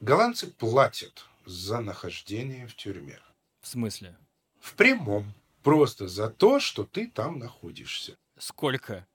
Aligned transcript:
Голландцы 0.00 0.46
платят 0.46 1.26
за 1.44 1.80
нахождение 1.80 2.68
в 2.68 2.76
тюрьме. 2.76 3.18
В 3.60 3.66
смысле? 3.66 4.16
В 4.60 4.74
прямом. 4.74 5.34
Просто 5.64 6.06
за 6.06 6.30
то, 6.30 6.60
что 6.60 6.84
ты 6.84 7.08
там 7.08 7.40
находишься. 7.40 8.16
Сколько? 8.38 9.08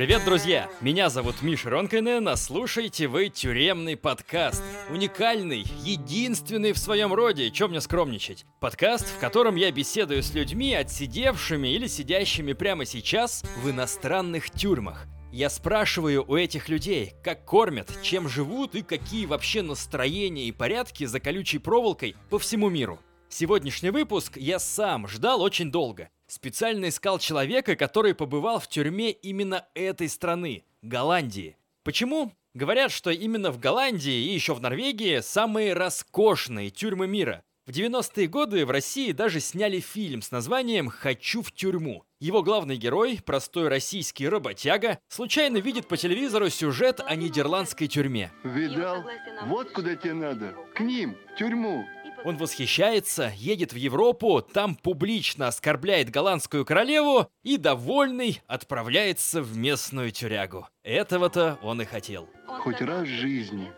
Привет, 0.00 0.24
друзья! 0.24 0.70
Меня 0.80 1.10
зовут 1.10 1.42
Миша 1.42 1.68
Ронкайнен, 1.68 2.26
а 2.26 2.34
слушаете 2.36 3.06
вы 3.06 3.28
тюремный 3.28 3.98
подкаст. 3.98 4.62
Уникальный, 4.88 5.62
единственный 5.84 6.72
в 6.72 6.78
своем 6.78 7.12
роде, 7.12 7.50
чем 7.50 7.68
мне 7.68 7.82
скромничать. 7.82 8.46
Подкаст, 8.60 9.06
в 9.06 9.18
котором 9.18 9.56
я 9.56 9.70
беседую 9.70 10.22
с 10.22 10.32
людьми, 10.32 10.72
отсидевшими 10.72 11.68
или 11.68 11.86
сидящими 11.86 12.54
прямо 12.54 12.86
сейчас 12.86 13.44
в 13.62 13.68
иностранных 13.68 14.50
тюрьмах. 14.50 15.06
Я 15.32 15.50
спрашиваю 15.50 16.24
у 16.26 16.34
этих 16.34 16.70
людей, 16.70 17.12
как 17.22 17.44
кормят, 17.44 17.90
чем 18.02 18.26
живут 18.26 18.74
и 18.76 18.80
какие 18.80 19.26
вообще 19.26 19.60
настроения 19.60 20.44
и 20.44 20.52
порядки 20.52 21.04
за 21.04 21.20
колючей 21.20 21.58
проволокой 21.58 22.16
по 22.30 22.38
всему 22.38 22.70
миру. 22.70 23.00
Сегодняшний 23.28 23.90
выпуск 23.90 24.38
я 24.38 24.60
сам 24.60 25.06
ждал 25.08 25.42
очень 25.42 25.70
долго. 25.70 26.08
Специально 26.30 26.90
искал 26.90 27.18
человека, 27.18 27.74
который 27.74 28.14
побывал 28.14 28.60
в 28.60 28.68
тюрьме 28.68 29.10
именно 29.10 29.66
этой 29.74 30.08
страны– 30.08 30.62
Голландии. 30.82 31.56
Почему? 31.82 32.30
Говорят, 32.54 32.92
что 32.92 33.10
именно 33.10 33.50
в 33.50 33.58
Голландии 33.58 34.14
и 34.14 34.32
еще 34.32 34.54
в 34.54 34.60
Норвегии 34.60 35.18
самые 35.22 35.72
роскошные 35.72 36.70
тюрьмы 36.70 37.08
мира. 37.08 37.42
В 37.66 37.70
90-е 37.70 38.28
годы 38.28 38.64
в 38.64 38.70
России 38.70 39.10
даже 39.10 39.40
сняли 39.40 39.80
фильм 39.80 40.22
с 40.22 40.30
названием 40.30 40.88
«Хочу 40.88 41.42
в 41.42 41.50
тюрьму». 41.50 42.04
Его 42.20 42.44
главный 42.44 42.76
герой, 42.76 43.18
простой 43.26 43.66
российский 43.66 44.28
работяга, 44.28 45.00
случайно 45.08 45.56
видит 45.56 45.88
по 45.88 45.96
телевизору 45.96 46.48
сюжет 46.48 47.00
о 47.04 47.16
нидерландской 47.16 47.88
тюрьме. 47.88 48.30
Видал? 48.44 49.04
Вот 49.46 49.72
куда 49.72 49.96
тебе 49.96 50.14
надо. 50.14 50.54
К 50.76 50.80
ним, 50.80 51.16
в 51.34 51.38
тюрьму. 51.38 51.84
Он 52.22 52.36
восхищается, 52.36 53.32
едет 53.36 53.72
в 53.72 53.76
Европу, 53.76 54.42
там 54.42 54.74
публично 54.74 55.48
оскорбляет 55.48 56.10
голландскую 56.10 56.66
королеву 56.66 57.28
и, 57.42 57.56
довольный, 57.56 58.42
отправляется 58.46 59.40
в 59.40 59.56
местную 59.56 60.10
тюрягу. 60.10 60.68
Этого-то 60.82 61.58
он 61.62 61.80
и 61.80 61.86
хотел. 61.86 62.28
Хоть 62.46 62.82
раз 62.82 63.08
в 63.08 63.10
жизни 63.10 63.72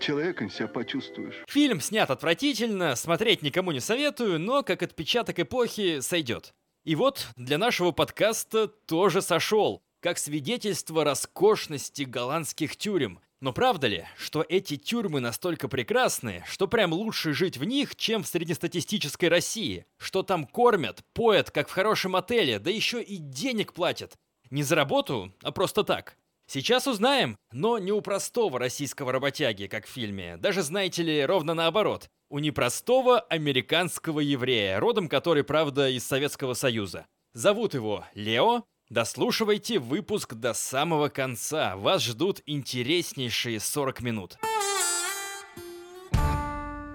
человеком 0.00 0.50
себя 0.50 0.66
почувствуешь. 0.66 1.36
Фильм 1.46 1.80
снят 1.80 2.10
отвратительно, 2.10 2.96
смотреть 2.96 3.42
никому 3.42 3.70
не 3.70 3.80
советую, 3.80 4.40
но 4.40 4.62
как 4.64 4.82
отпечаток 4.82 5.38
эпохи 5.38 6.00
сойдет. 6.00 6.54
И 6.84 6.96
вот 6.96 7.28
для 7.36 7.58
нашего 7.58 7.92
подкаста 7.92 8.66
тоже 8.66 9.22
сошел, 9.22 9.82
как 10.00 10.18
свидетельство 10.18 11.04
роскошности 11.04 12.02
голландских 12.02 12.76
тюрем. 12.76 13.20
Но 13.42 13.52
правда 13.52 13.88
ли, 13.88 14.06
что 14.16 14.46
эти 14.48 14.76
тюрьмы 14.76 15.18
настолько 15.18 15.66
прекрасны, 15.66 16.44
что 16.46 16.68
прям 16.68 16.92
лучше 16.92 17.32
жить 17.32 17.56
в 17.56 17.64
них, 17.64 17.96
чем 17.96 18.22
в 18.22 18.28
среднестатистической 18.28 19.28
России? 19.28 19.84
Что 19.98 20.22
там 20.22 20.46
кормят, 20.46 21.02
поят, 21.12 21.50
как 21.50 21.68
в 21.68 21.72
хорошем 21.72 22.14
отеле, 22.14 22.60
да 22.60 22.70
еще 22.70 23.02
и 23.02 23.16
денег 23.16 23.72
платят? 23.72 24.12
Не 24.50 24.62
за 24.62 24.76
работу, 24.76 25.34
а 25.42 25.50
просто 25.50 25.82
так. 25.82 26.16
Сейчас 26.46 26.86
узнаем, 26.86 27.36
но 27.50 27.78
не 27.78 27.90
у 27.90 28.00
простого 28.00 28.60
российского 28.60 29.10
работяги, 29.10 29.66
как 29.66 29.86
в 29.86 29.90
фильме. 29.90 30.36
Даже, 30.36 30.62
знаете 30.62 31.02
ли, 31.02 31.26
ровно 31.26 31.52
наоборот. 31.52 32.08
У 32.30 32.38
непростого 32.38 33.18
американского 33.18 34.20
еврея, 34.20 34.78
родом 34.78 35.08
который, 35.08 35.42
правда, 35.42 35.88
из 35.88 36.06
Советского 36.06 36.54
Союза. 36.54 37.06
Зовут 37.34 37.74
его 37.74 38.04
Лео, 38.14 38.62
Дослушивайте 38.92 39.78
выпуск 39.78 40.34
до 40.34 40.52
самого 40.52 41.08
конца. 41.08 41.78
Вас 41.78 42.02
ждут 42.02 42.42
интереснейшие 42.44 43.58
40 43.58 44.02
минут. 44.02 44.36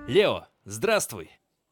Лео, 0.07 0.45
здравствуй. 0.63 1.31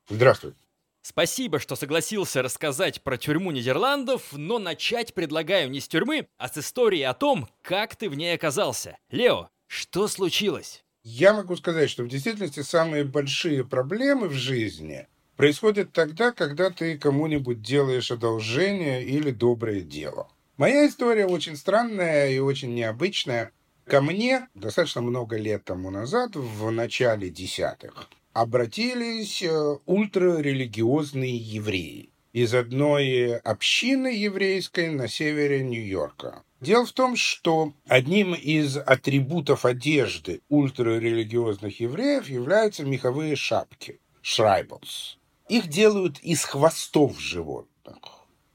Здравствуй. 0.10 0.56
Спасибо, 1.04 1.60
что 1.60 1.76
согласился 1.76 2.42
рассказать 2.42 3.04
про 3.04 3.20
тюрьму 3.20 3.52
Нидерландов, 3.52 4.34
но 4.34 4.58
начать 4.58 5.14
предлагаю 5.14 5.70
не 5.70 5.80
с 5.80 5.88
тюрьмы, 5.88 6.28
а 6.40 6.48
с 6.48 6.58
истории 6.58 7.02
о 7.02 7.14
том, 7.14 7.48
как 7.62 7.96
ты 7.96 8.10
в 8.10 8.16
ней 8.16 8.34
оказался. 8.34 8.98
Лео, 9.12 9.50
что 9.68 10.08
случилось? 10.08 10.84
Я 11.04 11.34
могу 11.34 11.56
сказать, 11.56 11.92
что 11.92 12.02
в 12.02 12.08
действительности 12.08 12.62
самые 12.62 13.04
большие 13.04 13.64
проблемы 13.64 14.28
в 14.30 14.34
жизни 14.34 15.08
происходят 15.36 15.92
тогда, 15.92 16.32
когда 16.32 16.70
ты 16.70 16.98
кому-нибудь 16.98 17.62
делаешь 17.62 18.12
одолжение 18.12 19.04
или 19.04 19.32
доброе 19.32 19.82
дело. 19.82 20.28
Моя 20.58 20.88
история 20.88 21.26
очень 21.26 21.58
странная 21.58 22.30
и 22.30 22.40
очень 22.40 22.74
необычная. 22.74 23.52
Ко 23.86 24.02
мне 24.02 24.48
достаточно 24.56 25.02
много 25.02 25.38
лет 25.38 25.66
тому 25.66 25.92
назад, 25.92 26.36
в 26.36 26.72
начале 26.72 27.30
десятых, 27.30 28.08
обратились 28.34 29.44
э, 29.44 29.78
ультрарелигиозные 29.86 31.36
евреи 31.36 32.10
из 32.34 32.54
одной 32.54 33.38
общины 33.38 34.08
еврейской 34.08 34.90
на 34.90 35.08
севере 35.08 35.64
Нью-Йорка. 35.64 36.44
Дело 36.62 36.86
в 36.86 36.92
том, 36.94 37.16
что 37.16 37.74
одним 37.88 38.34
из 38.34 38.78
атрибутов 38.78 39.66
одежды 39.66 40.42
ультрарелигиозных 40.50 41.80
евреев 41.80 42.28
являются 42.28 42.84
меховые 42.84 43.36
шапки– 43.36 44.00
шрайблс. 44.22 45.18
Их 45.48 45.68
делают 45.68 46.20
из 46.20 46.44
хвостов 46.44 47.20
животных, 47.20 47.98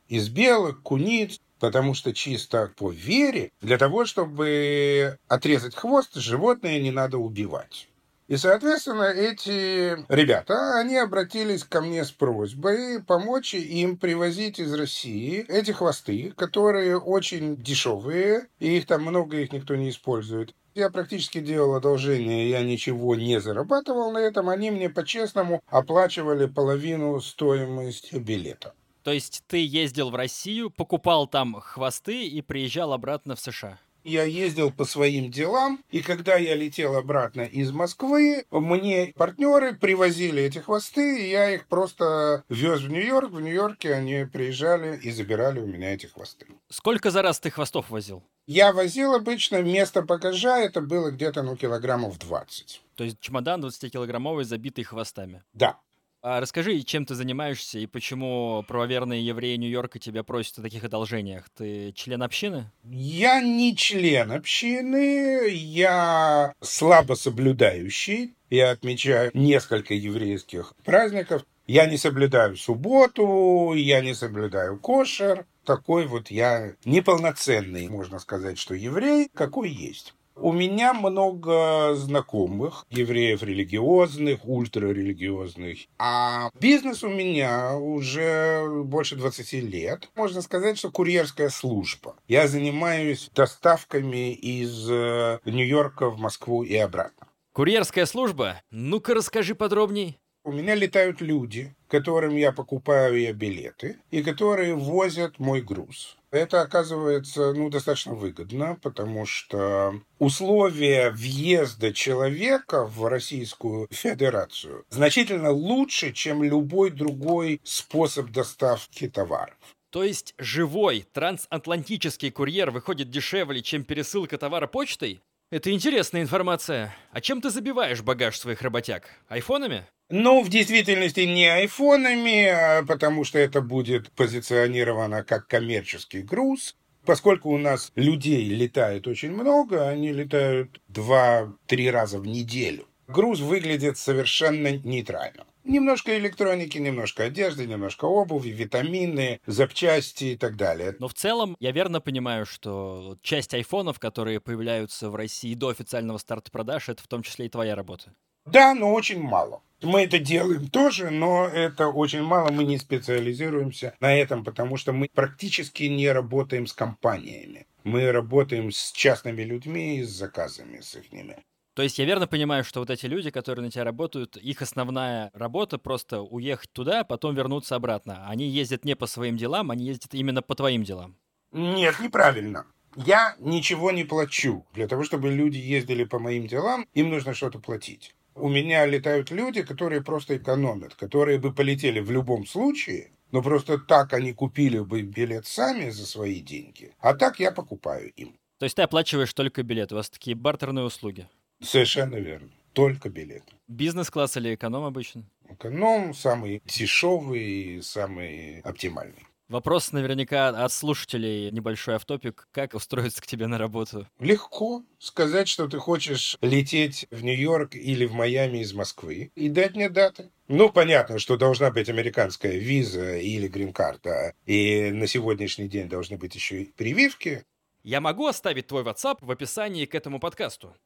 из 0.09 0.29
белок, 0.29 0.83
куниц, 0.83 1.39
потому 1.61 1.95
что 1.95 2.13
чисто 2.13 2.73
по 2.77 2.91
вере, 2.91 3.53
для 3.61 3.79
того, 3.79 4.05
чтобы 4.07 5.19
отрезать 5.29 5.77
хвост, 5.77 6.17
животное 6.17 6.81
не 6.81 6.91
надо 6.91 7.19
убивать. 7.19 7.89
И, 8.27 8.37
соответственно, 8.37 9.05
эти 9.05 10.05
ребята, 10.09 10.79
они 10.79 10.97
обратились 10.97 11.65
ко 11.65 11.81
мне 11.81 12.05
с 12.05 12.13
просьбой 12.13 13.03
помочь 13.03 13.55
им 13.55 13.97
привозить 13.97 14.61
из 14.61 14.73
России 14.73 15.45
эти 15.49 15.73
хвосты, 15.73 16.33
которые 16.37 16.97
очень 16.97 17.57
дешевые, 17.57 18.47
и 18.61 18.77
их 18.77 18.87
там 18.87 19.03
много, 19.03 19.37
их 19.37 19.53
никто 19.53 19.75
не 19.75 19.91
использует. 19.91 20.55
Я 20.75 20.91
практически 20.91 21.41
делал 21.41 21.75
одолжение, 21.75 22.49
я 22.49 22.63
ничего 22.63 23.17
не 23.17 23.41
зарабатывал 23.41 24.13
на 24.13 24.19
этом. 24.19 24.49
Они 24.49 24.71
мне 24.71 24.89
по-честному 24.89 25.63
оплачивали 25.67 26.47
половину 26.47 27.21
стоимости 27.21 28.17
билета. 28.17 28.75
То 29.03 29.13
есть 29.13 29.43
ты 29.47 29.65
ездил 29.67 30.11
в 30.11 30.15
Россию, 30.15 30.71
покупал 30.71 31.27
там 31.27 31.55
хвосты 31.61 32.27
и 32.27 32.43
приезжал 32.43 32.93
обратно 32.93 33.35
в 33.35 33.41
США? 33.41 33.79
Я 34.05 34.25
ездил 34.25 34.71
по 34.71 34.85
своим 34.85 35.31
делам, 35.31 35.83
и 35.91 36.01
когда 36.01 36.37
я 36.37 36.55
летел 36.55 36.97
обратно 36.97 37.43
из 37.43 37.71
Москвы, 37.71 38.45
мне 38.51 39.13
партнеры 39.17 39.75
привозили 39.75 40.43
эти 40.43 40.59
хвосты, 40.59 41.25
и 41.27 41.31
я 41.31 41.51
их 41.51 41.67
просто 41.67 42.45
вез 42.49 42.81
в 42.81 42.91
Нью-Йорк. 42.91 43.31
В 43.31 43.41
Нью-Йорке 43.41 43.95
они 43.95 44.27
приезжали 44.31 44.97
и 44.97 45.11
забирали 45.11 45.61
у 45.61 45.67
меня 45.67 45.95
эти 45.95 46.07
хвосты. 46.07 46.47
Сколько 46.69 47.11
за 47.11 47.23
раз 47.23 47.41
ты 47.41 47.51
хвостов 47.51 47.91
возил? 47.91 48.23
Я 48.47 48.73
возил 48.73 49.15
обычно 49.15 49.63
место 49.63 50.03
багажа, 50.03 50.59
это 50.59 50.81
было 50.81 51.11
где-то, 51.11 51.43
ну, 51.43 51.57
килограммов 51.57 52.19
20. 52.19 52.83
То 52.97 53.05
есть 53.05 53.21
чемодан 53.21 53.65
20-килограммовый, 53.65 54.45
забитый 54.45 54.85
хвостами? 54.85 55.43
Да. 55.53 55.79
А 56.23 56.39
расскажи, 56.39 56.83
чем 56.83 57.07
ты 57.07 57.15
занимаешься 57.15 57.79
и 57.79 57.87
почему 57.87 58.63
правоверные 58.69 59.25
евреи 59.25 59.57
Нью-Йорка 59.57 59.99
тебя 59.99 60.23
просят 60.23 60.59
о 60.59 60.63
таких 60.63 60.85
одолжениях? 60.85 61.49
Ты 61.57 61.93
член 61.93 62.23
общины? 62.23 62.71
Я 62.85 63.41
не 63.41 63.75
член 63.75 64.31
общины, 64.31 65.49
я 65.49 66.53
слабо 66.61 67.15
соблюдающий. 67.15 68.35
Я 68.51 68.73
отмечаю 68.73 69.31
несколько 69.33 69.95
еврейских 69.95 70.75
праздников. 70.85 71.47
Я 71.67 71.87
не 71.87 71.97
соблюдаю 71.97 72.57
субботу, 72.57 73.73
я 73.75 74.03
не 74.03 74.13
соблюдаю 74.15 74.79
кошер. 74.79 75.47
Такой 75.65 76.07
вот 76.07 76.31
я 76.31 76.75
неполноценный, 76.85 77.89
можно 77.89 78.19
сказать, 78.19 78.59
что 78.59 78.75
еврей, 78.75 79.31
какой 79.33 79.71
есть. 79.71 80.15
У 80.43 80.53
меня 80.53 80.95
много 80.95 81.95
знакомых, 81.95 82.87
евреев 82.89 83.43
религиозных, 83.43 84.41
ультрарелигиозных. 84.45 85.81
А 85.99 86.51
бизнес 86.59 87.05
у 87.05 87.09
меня 87.09 87.77
уже 87.77 88.67
больше 88.85 89.17
20 89.17 89.53
лет. 89.65 90.09
Можно 90.15 90.41
сказать, 90.41 90.79
что 90.79 90.91
курьерская 90.91 91.51
служба. 91.51 92.17
Я 92.27 92.49
занимаюсь 92.49 93.29
доставками 93.35 94.33
из 94.33 94.89
э, 94.91 95.41
Нью-Йорка 95.45 96.09
в 96.09 96.19
Москву 96.19 96.63
и 96.63 96.75
обратно. 96.75 97.27
Курьерская 97.53 98.07
служба? 98.07 98.63
Ну-ка 98.71 99.13
расскажи 99.13 99.55
подробней. 99.55 100.19
У 100.43 100.53
меня 100.53 100.75
летают 100.75 101.21
люди, 101.21 101.75
которым 101.87 102.35
я 102.35 102.53
покупаю 102.53 103.21
я 103.21 103.35
билеты, 103.35 103.99
и 104.11 104.23
которые 104.23 104.75
возят 104.75 105.39
мой 105.39 105.61
груз. 105.61 106.17
Это 106.31 106.61
оказывается 106.61 107.53
ну, 107.53 107.71
достаточно 107.71 108.15
выгодно, 108.15 108.79
потому 108.81 109.27
что 109.27 110.01
условия 110.19 111.11
въезда 111.11 111.93
человека 111.93 112.85
в 112.87 113.05
Российскую 113.07 113.89
Федерацию 113.91 114.85
значительно 114.91 115.51
лучше, 115.51 116.13
чем 116.13 116.43
любой 116.45 116.91
другой 116.91 117.61
способ 117.65 118.31
доставки 118.31 119.09
товаров. 119.09 119.57
То 119.91 120.05
есть 120.05 120.35
живой 120.39 121.05
трансатлантический 121.13 122.31
курьер 122.31 122.71
выходит 122.71 123.11
дешевле, 123.11 123.61
чем 123.61 123.83
пересылка 123.83 124.39
товара 124.39 124.69
почтой? 124.69 125.21
Это 125.51 125.73
интересная 125.73 126.23
информация. 126.23 126.95
А 127.11 127.21
чем 127.21 127.41
ты 127.41 127.51
забиваешь 127.51 128.03
багаж 128.03 128.39
своих 128.39 128.63
работяг? 128.63 129.11
Айфонами? 129.29 129.85
Ну, 130.13 130.43
в 130.43 130.49
действительности 130.49 131.21
не 131.21 131.47
айфонами, 131.47 132.47
а 132.47 132.85
потому 132.85 133.23
что 133.23 133.39
это 133.39 133.61
будет 133.61 134.11
позиционировано 134.11 135.23
как 135.23 135.47
коммерческий 135.47 136.23
груз. 136.23 136.77
Поскольку 137.07 137.51
у 137.51 137.59
нас 137.59 137.93
людей 137.95 138.49
летает 138.49 139.07
очень 139.07 139.31
много, 139.31 139.89
они 139.89 140.13
летают 140.13 140.81
два-три 140.89 141.91
раза 141.91 142.19
в 142.19 142.27
неделю. 142.27 142.87
Груз 143.07 143.41
выглядит 143.41 143.99
совершенно 143.99 144.77
нейтрально. 144.79 145.45
Немножко 145.63 146.19
электроники, 146.19 146.79
немножко 146.79 147.25
одежды, 147.25 147.67
немножко 147.67 148.07
обуви, 148.07 148.49
витамины, 148.49 149.41
запчасти 149.47 150.25
и 150.25 150.37
так 150.37 150.57
далее. 150.57 150.97
Но 150.99 151.07
в 151.07 151.15
целом 151.15 151.57
я 151.61 151.71
верно 151.71 152.01
понимаю, 152.01 152.47
что 152.47 153.17
часть 153.23 153.55
айфонов, 153.55 154.01
которые 154.01 154.41
появляются 154.41 155.09
в 155.09 155.15
России 155.15 155.55
до 155.55 155.69
официального 155.69 156.19
старта 156.19 156.51
продаж, 156.51 156.89
это 156.89 157.03
в 157.03 157.07
том 157.07 157.23
числе 157.23 157.47
и 157.47 157.49
твоя 157.49 157.77
работа. 157.77 158.13
Да, 158.47 158.75
но 158.75 158.93
очень 158.93 159.21
мало. 159.21 159.63
Мы 159.83 160.03
это 160.03 160.19
делаем 160.19 160.69
тоже, 160.69 161.11
но 161.11 161.47
это 161.47 161.89
очень 161.89 162.23
мало. 162.23 162.51
Мы 162.51 162.65
не 162.65 162.79
специализируемся 162.79 163.95
на 164.01 164.15
этом, 164.15 164.45
потому 164.45 164.77
что 164.77 164.93
мы 164.93 165.09
практически 165.13 165.85
не 165.85 166.11
работаем 166.11 166.67
с 166.67 166.73
компаниями. 166.73 167.67
Мы 167.85 168.13
работаем 168.13 168.71
с 168.71 168.93
частными 168.93 169.43
людьми, 169.43 170.03
с 170.03 170.11
заказами 170.11 170.81
с 170.81 170.97
их 170.97 171.13
ними. 171.13 171.37
То 171.75 171.83
есть 171.83 171.99
я 171.99 172.05
верно 172.05 172.27
понимаю, 172.27 172.63
что 172.63 172.81
вот 172.81 172.91
эти 172.91 173.07
люди, 173.07 173.31
которые 173.31 173.65
на 173.65 173.71
тебя 173.71 173.85
работают, 173.85 174.37
их 174.37 174.61
основная 174.61 175.31
работа 175.33 175.79
просто 175.79 176.21
уехать 176.21 176.71
туда, 176.73 177.05
потом 177.05 177.35
вернуться 177.35 177.77
обратно. 177.77 178.27
Они 178.29 178.47
ездят 178.49 178.85
не 178.85 178.95
по 178.97 179.07
своим 179.07 179.39
делам, 179.39 179.71
они 179.71 179.87
ездят 179.87 180.13
именно 180.13 180.43
по 180.43 180.55
твоим 180.55 180.83
делам. 180.83 181.17
Нет, 181.53 181.99
неправильно. 182.01 182.67
Я 182.97 183.37
ничего 183.39 183.93
не 183.93 184.05
плачу. 184.05 184.67
Для 184.75 184.89
того, 184.89 185.05
чтобы 185.05 185.31
люди 185.31 185.57
ездили 185.57 186.05
по 186.05 186.19
моим 186.19 186.47
делам, 186.47 186.87
им 186.93 187.09
нужно 187.09 187.35
что-то 187.35 187.61
платить. 187.61 188.15
У 188.41 188.49
меня 188.49 188.87
летают 188.87 189.31
люди, 189.31 189.63
которые 189.63 190.03
просто 190.03 190.37
экономят, 190.37 190.95
которые 190.95 191.39
бы 191.39 191.53
полетели 191.53 192.01
в 192.01 192.11
любом 192.11 192.47
случае, 192.47 193.11
но 193.33 193.43
просто 193.43 193.79
так 193.79 194.13
они 194.15 194.33
купили 194.33 194.79
бы 194.79 195.03
билет 195.03 195.47
сами 195.47 195.91
за 195.91 196.07
свои 196.07 196.41
деньги, 196.41 196.93
а 197.01 197.15
так 197.15 197.39
я 197.39 197.53
покупаю 197.53 198.11
им. 198.13 198.35
То 198.59 198.65
есть 198.65 198.77
ты 198.77 198.83
оплачиваешь 198.83 199.33
только 199.35 199.63
билет, 199.63 199.93
у 199.93 199.97
вас 199.97 200.11
такие 200.11 200.35
бартерные 200.35 200.85
услуги? 200.85 201.29
Совершенно 201.63 202.17
верно. 202.17 202.51
Только 202.73 203.11
билет. 203.11 203.43
Бизнес-класс 203.69 204.37
или 204.37 204.55
эконом 204.55 204.85
обычно? 204.85 205.25
Эконом 205.49 206.15
самый 206.15 206.63
дешевый 206.65 207.43
и 207.43 207.83
самый 207.83 208.61
оптимальный. 208.61 209.27
Вопрос 209.51 209.91
наверняка 209.91 210.51
от 210.51 210.73
слушателей, 210.73 211.51
небольшой 211.51 211.97
автопик. 211.97 212.47
Как 212.53 212.73
устроиться 212.75 213.21
к 213.21 213.27
тебе 213.27 213.49
на 213.49 213.59
работу? 213.59 214.07
Легко 214.21 214.85
сказать, 215.01 215.49
что 215.49 215.67
ты 215.67 215.81
хочешь 215.81 216.39
лететь 216.41 217.09
в 217.11 217.25
Нью-Йорк 217.25 217.75
или 217.75 218.07
в 218.07 218.13
Майами 218.13 218.59
из 218.59 218.73
Москвы 218.75 219.33
и 219.35 219.49
дать 219.49 219.75
мне 219.75 219.91
даты. 219.91 220.31
Ну, 220.47 220.71
понятно, 220.71 221.19
что 221.19 221.37
должна 221.37 221.73
быть 221.73 221.89
американская 221.89 222.59
виза 222.59 223.17
или 223.17 223.49
грин-карта, 223.49 224.35
и 224.47 224.93
на 224.93 225.09
сегодняшний 225.09 225.67
день 225.67 225.89
должны 225.89 226.17
быть 226.17 226.37
еще 226.37 226.63
и 226.63 226.67
прививки. 226.67 227.45
Я 227.83 228.01
могу 228.01 228.29
оставить 228.29 228.69
твой 228.69 228.85
WhatsApp 228.85 229.19
в 229.21 229.33
описании 229.33 229.85
к 229.85 229.97
этому 229.97 230.21
подкасту? 230.21 230.77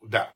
Да. 0.00 0.32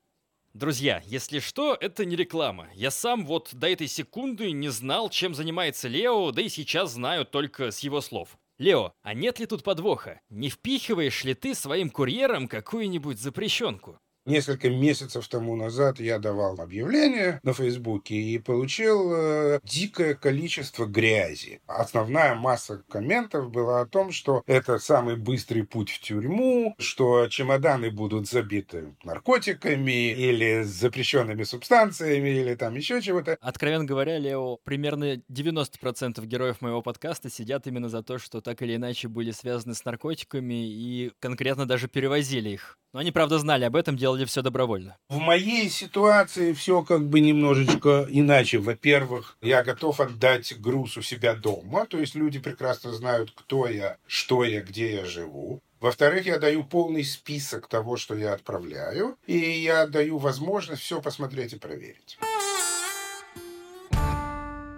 Друзья, 0.57 1.03
если 1.05 1.37
что, 1.37 1.77
это 1.79 2.03
не 2.03 2.15
реклама. 2.15 2.67
Я 2.73 2.89
сам 2.89 3.27
вот 3.27 3.53
до 3.53 3.69
этой 3.69 3.87
секунды 3.87 4.49
не 4.49 4.69
знал, 4.69 5.11
чем 5.11 5.35
занимается 5.35 5.87
Лео, 5.87 6.31
да 6.31 6.41
и 6.41 6.49
сейчас 6.49 6.93
знаю 6.93 7.25
только 7.25 7.69
с 7.69 7.81
его 7.81 8.01
слов. 8.01 8.39
Лео, 8.57 8.91
а 9.03 9.13
нет 9.13 9.37
ли 9.37 9.45
тут 9.45 9.61
подвоха? 9.61 10.19
Не 10.29 10.49
впихиваешь 10.49 11.23
ли 11.25 11.35
ты 11.35 11.53
своим 11.53 11.91
курьерам 11.91 12.47
какую-нибудь 12.47 13.19
запрещенку? 13.19 13.99
Несколько 14.27 14.69
месяцев 14.69 15.25
тому 15.29 15.55
назад 15.55 16.01
я 16.01 16.19
давал 16.19 16.59
объявление 16.59 17.39
на 17.43 17.53
Фейсбуке 17.53 18.15
и 18.15 18.37
получил 18.39 19.13
э, 19.15 19.59
дикое 19.63 20.15
количество 20.15 20.85
грязи. 20.85 21.61
Основная 21.65 22.35
масса 22.35 22.83
комментов 22.89 23.49
была 23.51 23.79
о 23.79 23.85
том, 23.85 24.11
что 24.11 24.43
это 24.45 24.79
самый 24.79 25.15
быстрый 25.15 25.63
путь 25.63 25.91
в 25.91 26.01
тюрьму, 26.01 26.75
что 26.77 27.29
чемоданы 27.29 27.89
будут 27.89 28.27
забиты 28.27 28.97
наркотиками 29.05 30.11
или 30.11 30.63
запрещенными 30.63 31.43
субстанциями 31.43 32.27
или 32.27 32.55
там 32.55 32.75
еще 32.75 33.01
чего-то. 33.01 33.37
Откровенно 33.39 33.85
говоря, 33.85 34.19
Лео, 34.19 34.57
примерно 34.57 35.21
90% 35.31 36.21
героев 36.25 36.59
моего 36.59 36.81
подкаста 36.81 37.29
сидят 37.29 37.65
именно 37.65 37.87
за 37.87 38.03
то, 38.03 38.17
что 38.17 38.41
так 38.41 38.61
или 38.61 38.75
иначе 38.75 39.07
были 39.07 39.31
связаны 39.31 39.73
с 39.73 39.85
наркотиками 39.85 40.67
и 40.69 41.13
конкретно 41.21 41.65
даже 41.65 41.87
перевозили 41.87 42.49
их. 42.49 42.77
Но 42.93 43.01
они, 43.01 43.11
правда, 43.11 43.37
знали 43.37 43.63
об 43.65 43.75
этом, 43.75 43.95
делали 43.95 44.16
все 44.25 44.41
добровольно. 44.41 44.97
В 45.09 45.17
моей 45.17 45.69
ситуации 45.69 46.53
все 46.53 46.83
как 46.83 47.07
бы 47.07 47.19
немножечко 47.19 48.05
иначе. 48.09 48.59
Во-первых, 48.59 49.37
я 49.41 49.63
готов 49.63 49.99
отдать 49.99 50.59
груз 50.59 50.97
у 50.97 51.01
себя 51.01 51.35
дома, 51.35 51.85
то 51.85 51.99
есть 51.99 52.15
люди 52.15 52.39
прекрасно 52.39 52.91
знают, 52.91 53.31
кто 53.35 53.67
я, 53.67 53.97
что 54.07 54.43
я, 54.43 54.61
где 54.61 54.95
я 54.95 55.05
живу. 55.05 55.61
Во-вторых, 55.79 56.25
я 56.25 56.39
даю 56.39 56.63
полный 56.63 57.03
список 57.03 57.67
того, 57.67 57.97
что 57.97 58.15
я 58.15 58.33
отправляю, 58.33 59.17
и 59.27 59.37
я 59.37 59.85
даю 59.85 60.17
возможность 60.17 60.81
все 60.81 61.01
посмотреть 61.01 61.53
и 61.53 61.59
проверить. 61.59 62.17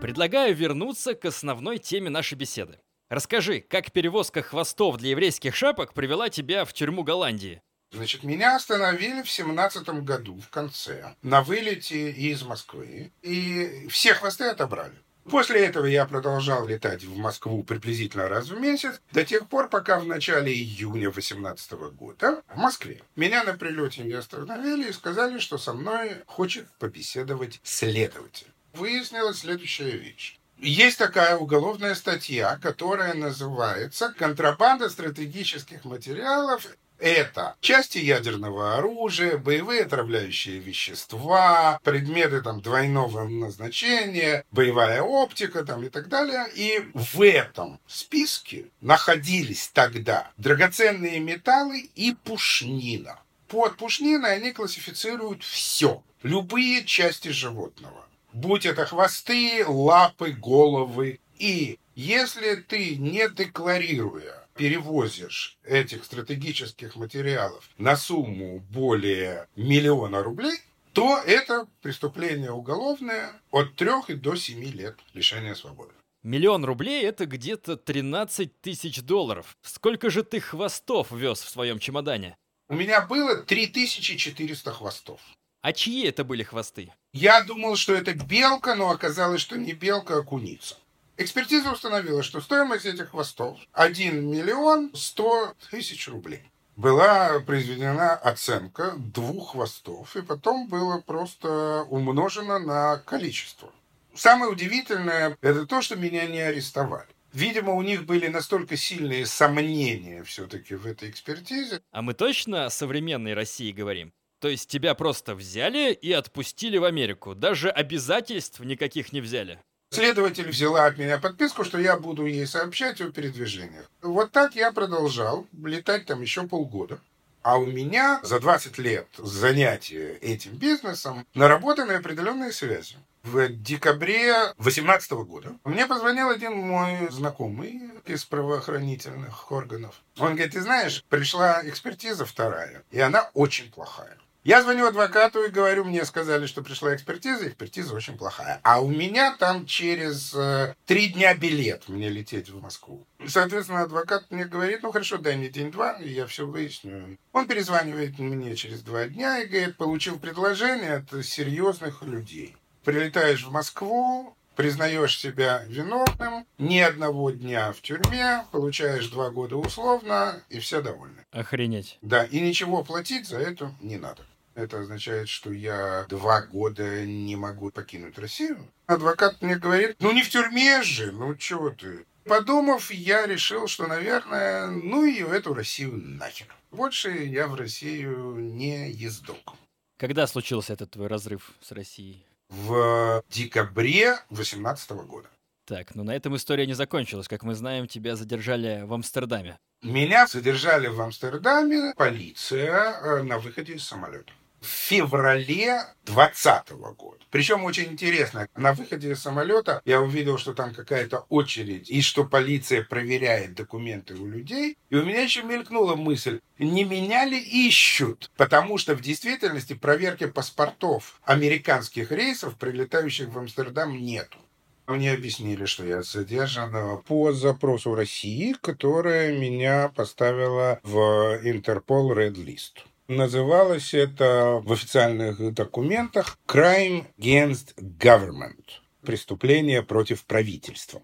Предлагаю 0.01 0.56
вернуться 0.56 1.13
к 1.13 1.25
основной 1.25 1.77
теме 1.77 2.09
нашей 2.09 2.36
беседы. 2.36 2.80
Расскажи, 3.09 3.59
как 3.59 3.91
перевозка 3.91 4.41
хвостов 4.41 4.97
для 4.97 5.09
еврейских 5.09 5.56
шапок 5.56 5.94
привела 5.94 6.30
тебя 6.30 6.63
в 6.63 6.74
тюрьму 6.74 7.03
Голландии? 7.03 7.62
Значит, 7.91 8.24
меня 8.24 8.56
остановили 8.56 9.24
в 9.24 9.31
семнадцатом 9.31 10.06
году, 10.06 10.39
в 10.39 10.50
конце, 10.50 11.15
на 11.24 11.41
вылете 11.41 12.12
из 12.12 12.44
Москвы, 12.44 13.12
и 13.24 13.88
все 13.89 14.13
хвосты 14.13 14.45
отобрали. 14.45 14.94
После 15.30 15.65
этого 15.65 15.86
я 15.86 16.06
продолжал 16.06 16.68
летать 16.68 17.03
в 17.03 17.18
Москву 17.18 17.63
приблизительно 17.63 18.27
раз 18.27 18.50
в 18.50 18.59
месяц, 18.59 19.00
до 19.12 19.24
тех 19.24 19.47
пор, 19.47 19.69
пока 19.69 20.00
в 20.00 20.06
начале 20.07 20.51
июня 20.53 21.12
2018 21.12 21.71
года 21.94 22.41
в 22.47 22.57
Москве 22.57 23.01
меня 23.15 23.44
на 23.44 23.53
прилете 23.53 24.03
не 24.03 24.13
остановили 24.13 24.89
и 24.89 24.94
сказали, 24.94 25.39
что 25.39 25.57
со 25.57 25.74
мной 25.74 26.24
хочет 26.25 26.68
побеседовать 26.80 27.59
следователь. 27.63 28.47
Выяснилась 28.74 29.39
следующая 29.39 29.91
вещь. 29.91 30.39
Есть 30.57 30.97
такая 30.97 31.38
уголовная 31.38 31.95
статья, 31.95 32.57
которая 32.62 33.13
называется 33.13 34.13
«Контрабанда 34.18 34.89
стратегических 34.89 35.86
материалов 35.86 36.67
это 37.00 37.56
части 37.62 37.98
ядерного 37.98 38.77
оружия, 38.77 39.38
боевые 39.38 39.84
отравляющие 39.84 40.60
вещества, 40.60 41.79
предметы 41.84 42.41
там 42.41 42.62
двойного 42.62 43.27
назначения, 43.27 44.44
боевая 44.51 45.01
оптика 45.01 45.63
там 45.63 45.84
и 45.84 45.89
так 45.89 46.10
далее. 46.10 46.46
И 46.56 46.84
в 46.94 47.22
этом 47.22 47.79
списке 47.88 48.65
находились 48.82 49.70
тогда 49.74 50.29
драгоценные 50.38 51.20
металлы 51.20 51.89
и 51.96 52.13
пушнина. 52.24 53.20
Под 53.48 53.77
пушниной 53.77 54.36
они 54.36 54.51
классифицируют 54.51 55.44
все, 55.44 56.03
любые 56.22 56.86
части 56.86 57.29
животного. 57.29 58.06
Будь 58.34 58.65
это 58.65 58.86
хвосты, 58.86 59.65
лапы, 59.65 60.32
головы. 60.32 61.20
И 61.39 61.79
если 61.96 62.56
ты, 62.56 62.96
не 62.98 63.27
декларируя 63.29 64.38
перевозишь 64.60 65.58
этих 65.63 66.04
стратегических 66.04 66.98
материалов 66.98 67.70
на 67.78 67.96
сумму 67.96 68.60
более 68.70 69.48
миллиона 69.56 70.22
рублей, 70.22 70.58
то 70.92 71.18
это 71.25 71.66
преступление 71.82 72.51
уголовное 72.51 73.32
от 73.51 73.78
трех 73.78 74.10
и 74.10 74.16
до 74.16 74.36
семи 74.36 74.68
лет 74.68 74.98
лишения 75.13 75.56
свободы. 75.56 75.94
Миллион 76.24 76.66
рублей— 76.66 77.04
это 77.06 77.25
где-то 77.25 77.78
13 77.78 78.60
тысяч 78.60 79.01
долларов. 79.01 79.56
Сколько 79.62 80.10
же 80.10 80.24
ты 80.24 80.42
хвостов 80.42 81.13
вез 81.13 81.39
в 81.39 81.50
своем 81.50 81.80
чемодане? 81.80 82.36
У 82.68 82.75
меня 82.75 83.00
было 83.00 83.38
3400 83.38 84.74
хвостов. 84.74 85.22
А 85.62 85.72
чьи 85.72 86.06
это 86.06 86.25
были 86.25 86.44
хвосты? 86.44 86.92
Я 87.13 87.42
думал, 87.46 87.78
что 87.78 87.94
это 87.94 88.13
белка, 88.13 88.75
но 88.75 88.89
оказалось, 88.89 89.39
что 89.39 89.58
не 89.58 89.72
белка, 89.72 90.18
а 90.18 90.22
куница. 90.22 90.75
Экспертиза 91.20 91.74
установила, 91.74 92.24
что 92.24 92.40
стоимость 92.40 92.86
этих 92.86 93.10
хвостов 93.10 93.60
1 93.74 94.26
миллион 94.26 94.92
100 94.96 95.54
тысяч 95.70 96.08
рублей. 96.08 96.50
Была 96.78 97.42
произведена 97.42 98.14
оценка 98.14 98.94
двух 98.96 99.52
хвостов, 99.52 100.16
и 100.16 100.22
потом 100.22 100.70
было 100.70 101.02
просто 101.02 101.86
умножено 101.90 102.58
на 102.60 103.00
количество. 103.00 103.70
Самое 104.16 104.50
удивительное– 104.50 105.38
это 105.42 105.68
то, 105.68 105.82
что 105.82 105.98
меня 105.98 106.26
не 106.26 106.40
арестовали. 106.40 107.10
Видимо, 107.34 107.74
у 107.74 107.82
них 107.82 108.06
были 108.06 108.28
настолько 108.28 108.78
сильные 108.78 109.26
сомнения 109.26 110.24
все-таки 110.24 110.76
в 110.76 110.86
этой 110.86 111.10
экспертизе. 111.10 111.82
А 111.92 112.02
мы 112.02 112.14
точно 112.14 112.68
о 112.68 112.70
современной 112.70 113.34
России 113.34 113.74
говорим? 113.74 114.14
То 114.40 114.48
есть 114.48 114.70
тебя 114.70 114.96
просто 114.96 115.36
взяли 115.36 115.92
и 115.92 116.14
отпустили 116.14 116.78
в 116.78 116.86
Америку? 116.86 117.36
Даже 117.36 117.70
обязательств 117.70 118.62
никаких 118.62 119.12
не 119.12 119.20
взяли? 119.20 119.60
Следователь 119.91 120.48
взяла 120.48 120.86
от 120.86 121.00
меня 121.00 121.17
подписку, 121.17 121.63
что 121.63 121.79
я 121.79 121.98
буду 121.98 122.27
ей 122.27 122.46
сообщать 122.46 123.01
о 123.01 123.12
передвижениях. 123.12 123.89
Вот 124.03 124.31
так 124.31 124.55
я 124.55 124.72
продолжал 124.72 125.48
летать 125.63 126.05
там 126.05 126.22
еще 126.22 126.48
полгода. 126.48 127.00
А 127.41 127.58
у 127.58 127.65
меня 127.65 128.19
за 128.22 128.39
20 128.39 128.77
лет 128.77 129.08
занятия 129.17 130.13
этим 130.22 130.51
бизнесом 130.51 131.25
наработаны 131.34 131.93
определенные 131.93 132.51
связи. 132.51 132.98
В 133.24 133.50
декабре 133.50 134.53
2018 134.58 135.12
года 135.12 135.55
мне 135.63 135.88
позвонил 135.88 136.29
один 136.29 136.53
мой 136.53 137.10
знакомый 137.10 137.81
из 138.05 138.25
правоохранительных 138.25 139.51
органов. 139.51 140.01
Он 140.19 140.36
говорит, 140.36 140.53
ты 140.53 140.62
знаешь, 140.62 141.03
пришла 141.10 141.62
экспертиза 141.67 142.25
вторая, 142.25 142.84
и 142.91 143.00
она 143.00 143.31
очень 143.34 143.72
плохая. 143.72 144.17
Я 144.46 144.62
звоню 144.63 144.88
адвокату 144.88 145.43
и 145.43 145.50
говорю, 145.50 145.84
мне 145.84 146.05
сказали, 146.05 146.46
что 146.46 146.62
пришла 146.62 146.96
экспертиза, 146.96 147.50
экспертиза 147.50 147.93
очень 147.93 148.17
плохая. 148.17 148.62
А 148.63 148.79
у 148.79 148.89
меня 148.89 149.36
там 149.38 149.65
через 149.65 150.34
э, 150.34 150.75
три 150.86 151.10
дня 151.10 151.36
билет 151.36 151.89
мне 151.89 152.08
лететь 152.08 152.50
в 152.50 152.62
Москву. 152.62 153.05
Соответственно, 153.27 153.81
адвокат 153.81 154.31
мне 154.31 154.46
говорит, 154.46 154.81
ну 154.81 154.93
хорошо, 154.93 155.17
дай 155.17 155.36
мне 155.36 155.50
день-два, 155.50 155.98
и 156.00 156.08
я 156.08 156.25
все 156.25 156.48
выясню. 156.48 157.17
Он 157.34 157.48
перезванивает 157.48 158.17
мне 158.17 158.55
через 158.55 158.81
два 158.81 159.08
дня 159.08 159.39
и 159.39 159.48
говорит, 159.48 159.75
получил 159.75 160.17
предложение 160.17 160.96
от 160.96 161.25
серьезных 161.25 162.01
людей. 162.03 162.55
Прилетаешь 162.86 163.46
в 163.46 163.51
Москву, 163.51 164.38
признаешь 164.60 165.18
себя 165.18 165.63
виновным, 165.70 166.46
ни 166.58 166.80
одного 166.80 167.32
дня 167.32 167.72
в 167.72 167.80
тюрьме, 167.80 168.44
получаешь 168.51 169.08
два 169.08 169.30
года 169.30 169.56
условно, 169.56 170.44
и 170.50 170.60
все 170.60 170.82
довольны. 170.82 171.25
Охренеть. 171.32 171.98
Да, 172.01 172.25
и 172.25 172.42
ничего 172.42 172.84
платить 172.84 173.25
за 173.25 173.38
это 173.38 173.72
не 173.80 173.96
надо. 173.96 174.25
Это 174.56 174.82
означает, 174.82 175.30
что 175.30 175.54
я 175.54 176.06
два 176.10 176.42
года 176.42 177.06
не 177.06 177.38
могу 177.38 177.72
покинуть 177.72 178.20
Россию. 178.20 178.68
Адвокат 178.86 179.42
мне 179.42 179.56
говорит, 179.56 179.96
ну 180.01 180.12
не 180.12 180.24
в 180.24 180.30
тюрьме 180.30 180.84
же, 180.84 181.13
ну 181.13 181.36
чего 181.36 181.70
ты. 181.70 182.06
Подумав, 182.25 182.92
я 182.92 183.25
решил, 183.28 183.68
что, 183.68 183.88
наверное, 183.88 184.68
ну 184.68 185.06
и 185.06 185.22
эту 185.22 185.54
Россию 185.54 185.94
нахер. 185.96 186.54
Больше 186.72 187.12
я 187.12 187.48
в 187.48 187.56
Россию 187.56 188.36
не 188.36 188.92
ездок. 188.92 189.54
Когда 189.98 190.28
случился 190.28 190.74
этот 190.74 190.92
твой 190.92 191.08
разрыв 191.08 191.54
с 191.62 191.72
Россией? 191.72 192.25
В 192.50 193.24
декабре 193.29 194.18
2018 194.29 194.91
года. 194.91 195.29
Так, 195.65 195.94
ну 195.94 196.03
на 196.03 196.15
этом 196.15 196.36
история 196.36 196.65
не 196.65 196.74
закончилась. 196.74 197.27
Как 197.27 197.44
мы 197.44 197.53
знаем, 197.53 197.88
тебя 197.88 198.15
задержали 198.15 198.82
в 198.84 198.94
Амстердаме. 198.94 199.60
Меня 199.84 200.25
задержали 200.25 200.88
в 200.88 201.00
Амстердаме 201.00 201.94
полиция 201.96 203.00
э, 203.01 203.24
на 203.24 203.38
выходе 203.38 203.74
из 203.74 203.84
самолета 203.84 204.34
в 204.62 204.66
феврале 204.66 205.84
2020 206.06 206.72
года. 206.98 207.20
Причем 207.32 207.63
очень 207.63 207.92
интересно, 207.92 208.48
на 208.56 208.74
выходе 208.74 209.12
из 209.12 209.22
самолета 209.22 209.82
я 209.86 210.01
увидел, 210.01 210.38
что 210.38 210.54
там 210.54 210.74
какая-то 210.74 211.25
очередь, 211.30 211.89
и 211.89 212.01
что 212.01 212.25
полиция 212.25 212.84
проверяет 212.84 213.54
документы 213.54 214.16
у 214.16 214.25
людей. 214.25 214.78
И 214.89 214.96
у 214.96 215.06
меня 215.06 215.22
еще 215.22 215.44
мелькнула 215.44 215.96
мысль, 215.96 216.42
не 216.58 216.84
меня 216.84 217.25
ли 217.25 217.39
ищут? 217.39 218.32
Потому 218.36 218.78
что 218.78 218.96
в 218.96 219.01
действительности 219.01 219.74
проверки 219.74 220.25
паспортов 220.25 221.20
американских 221.24 222.12
рейсов, 222.12 222.58
прилетающих 222.58 223.30
в 223.30 223.38
Амстердам, 223.38 223.96
нету. 223.96 224.39
Мне 224.88 225.12
объяснили, 225.12 225.66
что 225.66 225.86
я 225.86 226.01
задержан 226.01 227.04
по 227.04 227.32
запросу 227.32 227.94
России, 227.94 228.56
которая 228.60 229.38
меня 229.38 229.89
поставила 229.89 230.80
в 230.82 231.39
Интерпол 231.44 232.12
Red 232.12 232.34
List. 232.34 232.86
Называлось 233.10 233.96
это 233.96 234.62
в 234.63 234.72
официальных 234.72 235.51
документах 235.56 236.38
Crime 236.48 237.08
Against 237.18 237.74
Government. 237.80 238.63
Преступление 239.01 239.82
против 239.82 240.24
правительства. 240.25 241.01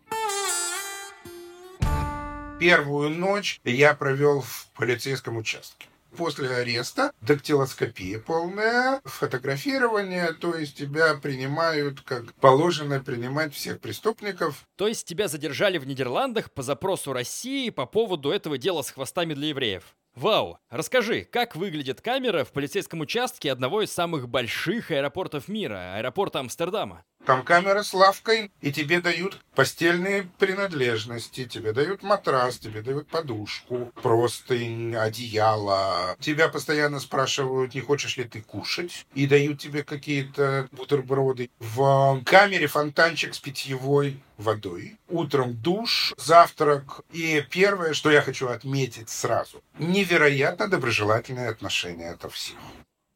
Первую 2.60 3.10
ночь 3.10 3.60
я 3.64 3.96
провел 3.96 4.42
в 4.42 4.70
полицейском 4.78 5.38
участке 5.38 5.88
после 6.16 6.50
ареста 6.50 7.12
дактилоскопия 7.22 8.20
полная, 8.20 9.02
фотографирование, 9.04 10.32
то 10.34 10.56
есть 10.56 10.78
тебя 10.78 11.16
принимают 11.16 12.02
как 12.02 12.36
положено 12.36 13.00
принимать 13.00 13.56
всех 13.56 13.82
преступников. 13.82 14.64
То 14.76 14.88
есть 14.88 15.08
тебя 15.08 15.28
задержали 15.28 15.80
в 15.80 15.88
Нидерландах 15.88 16.52
по 16.52 16.62
запросу 16.62 17.14
России 17.14 17.72
по 17.72 17.88
поводу 17.88 18.30
этого 18.30 18.60
дела 18.60 18.84
с 18.84 18.92
хвостами 18.92 19.34
для 19.34 19.48
евреев? 19.48 19.96
Вау! 20.16 20.60
Расскажи, 20.70 21.26
как 21.26 21.58
выглядит 21.58 22.00
камера 22.00 22.46
в 22.46 22.54
полицейском 22.54 23.02
участке 23.02 23.52
одного 23.52 23.82
из 23.82 23.92
самых 23.92 24.30
больших 24.30 24.90
аэропортов 24.92 25.50
мира, 25.50 25.96
аэропорта 25.98 26.40
Амстердама? 26.40 27.04
Там 27.25 27.44
камера 27.44 27.82
с 27.82 27.94
лавкой, 27.94 28.51
и 28.62 28.72
тебе 28.72 29.01
дают 29.01 29.41
постельные 29.55 30.29
принадлежности, 30.38 31.46
тебе 31.46 31.74
дают 31.74 32.03
матрас, 32.03 32.60
тебе 32.60 32.82
дают 32.82 33.08
подушку, 33.08 33.91
простынь, 34.01 34.96
одеяло. 34.96 36.15
Тебя 36.20 36.50
постоянно 36.50 37.00
спрашивают, 37.00 37.74
не 37.74 37.82
хочешь 37.82 38.17
ли 38.17 38.25
ты 38.25 38.41
кушать, 38.41 39.08
и 39.15 39.25
дают 39.25 39.60
тебе 39.60 39.84
какие-то 39.84 40.67
бутерброды. 40.72 41.50
В 41.60 42.22
камере 42.25 42.67
фонтанчик 42.67 43.34
с 43.34 43.39
питьевой 43.39 44.22
водой. 44.38 44.98
Утром 45.10 45.55
душ, 45.55 46.13
завтрак. 46.17 47.01
И 47.12 47.44
первое, 47.50 47.94
что 47.94 48.12
я 48.12 48.22
хочу 48.22 48.50
отметить 48.50 49.10
сразу. 49.10 49.63
Невероятно 49.79 50.67
доброжелательное 50.67 51.50
отношение 51.50 52.12
от 52.12 52.32
всех. 52.32 52.58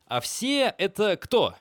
А 0.07 0.21
все 0.21 0.73
это 0.77 1.17
кто? 1.17 1.55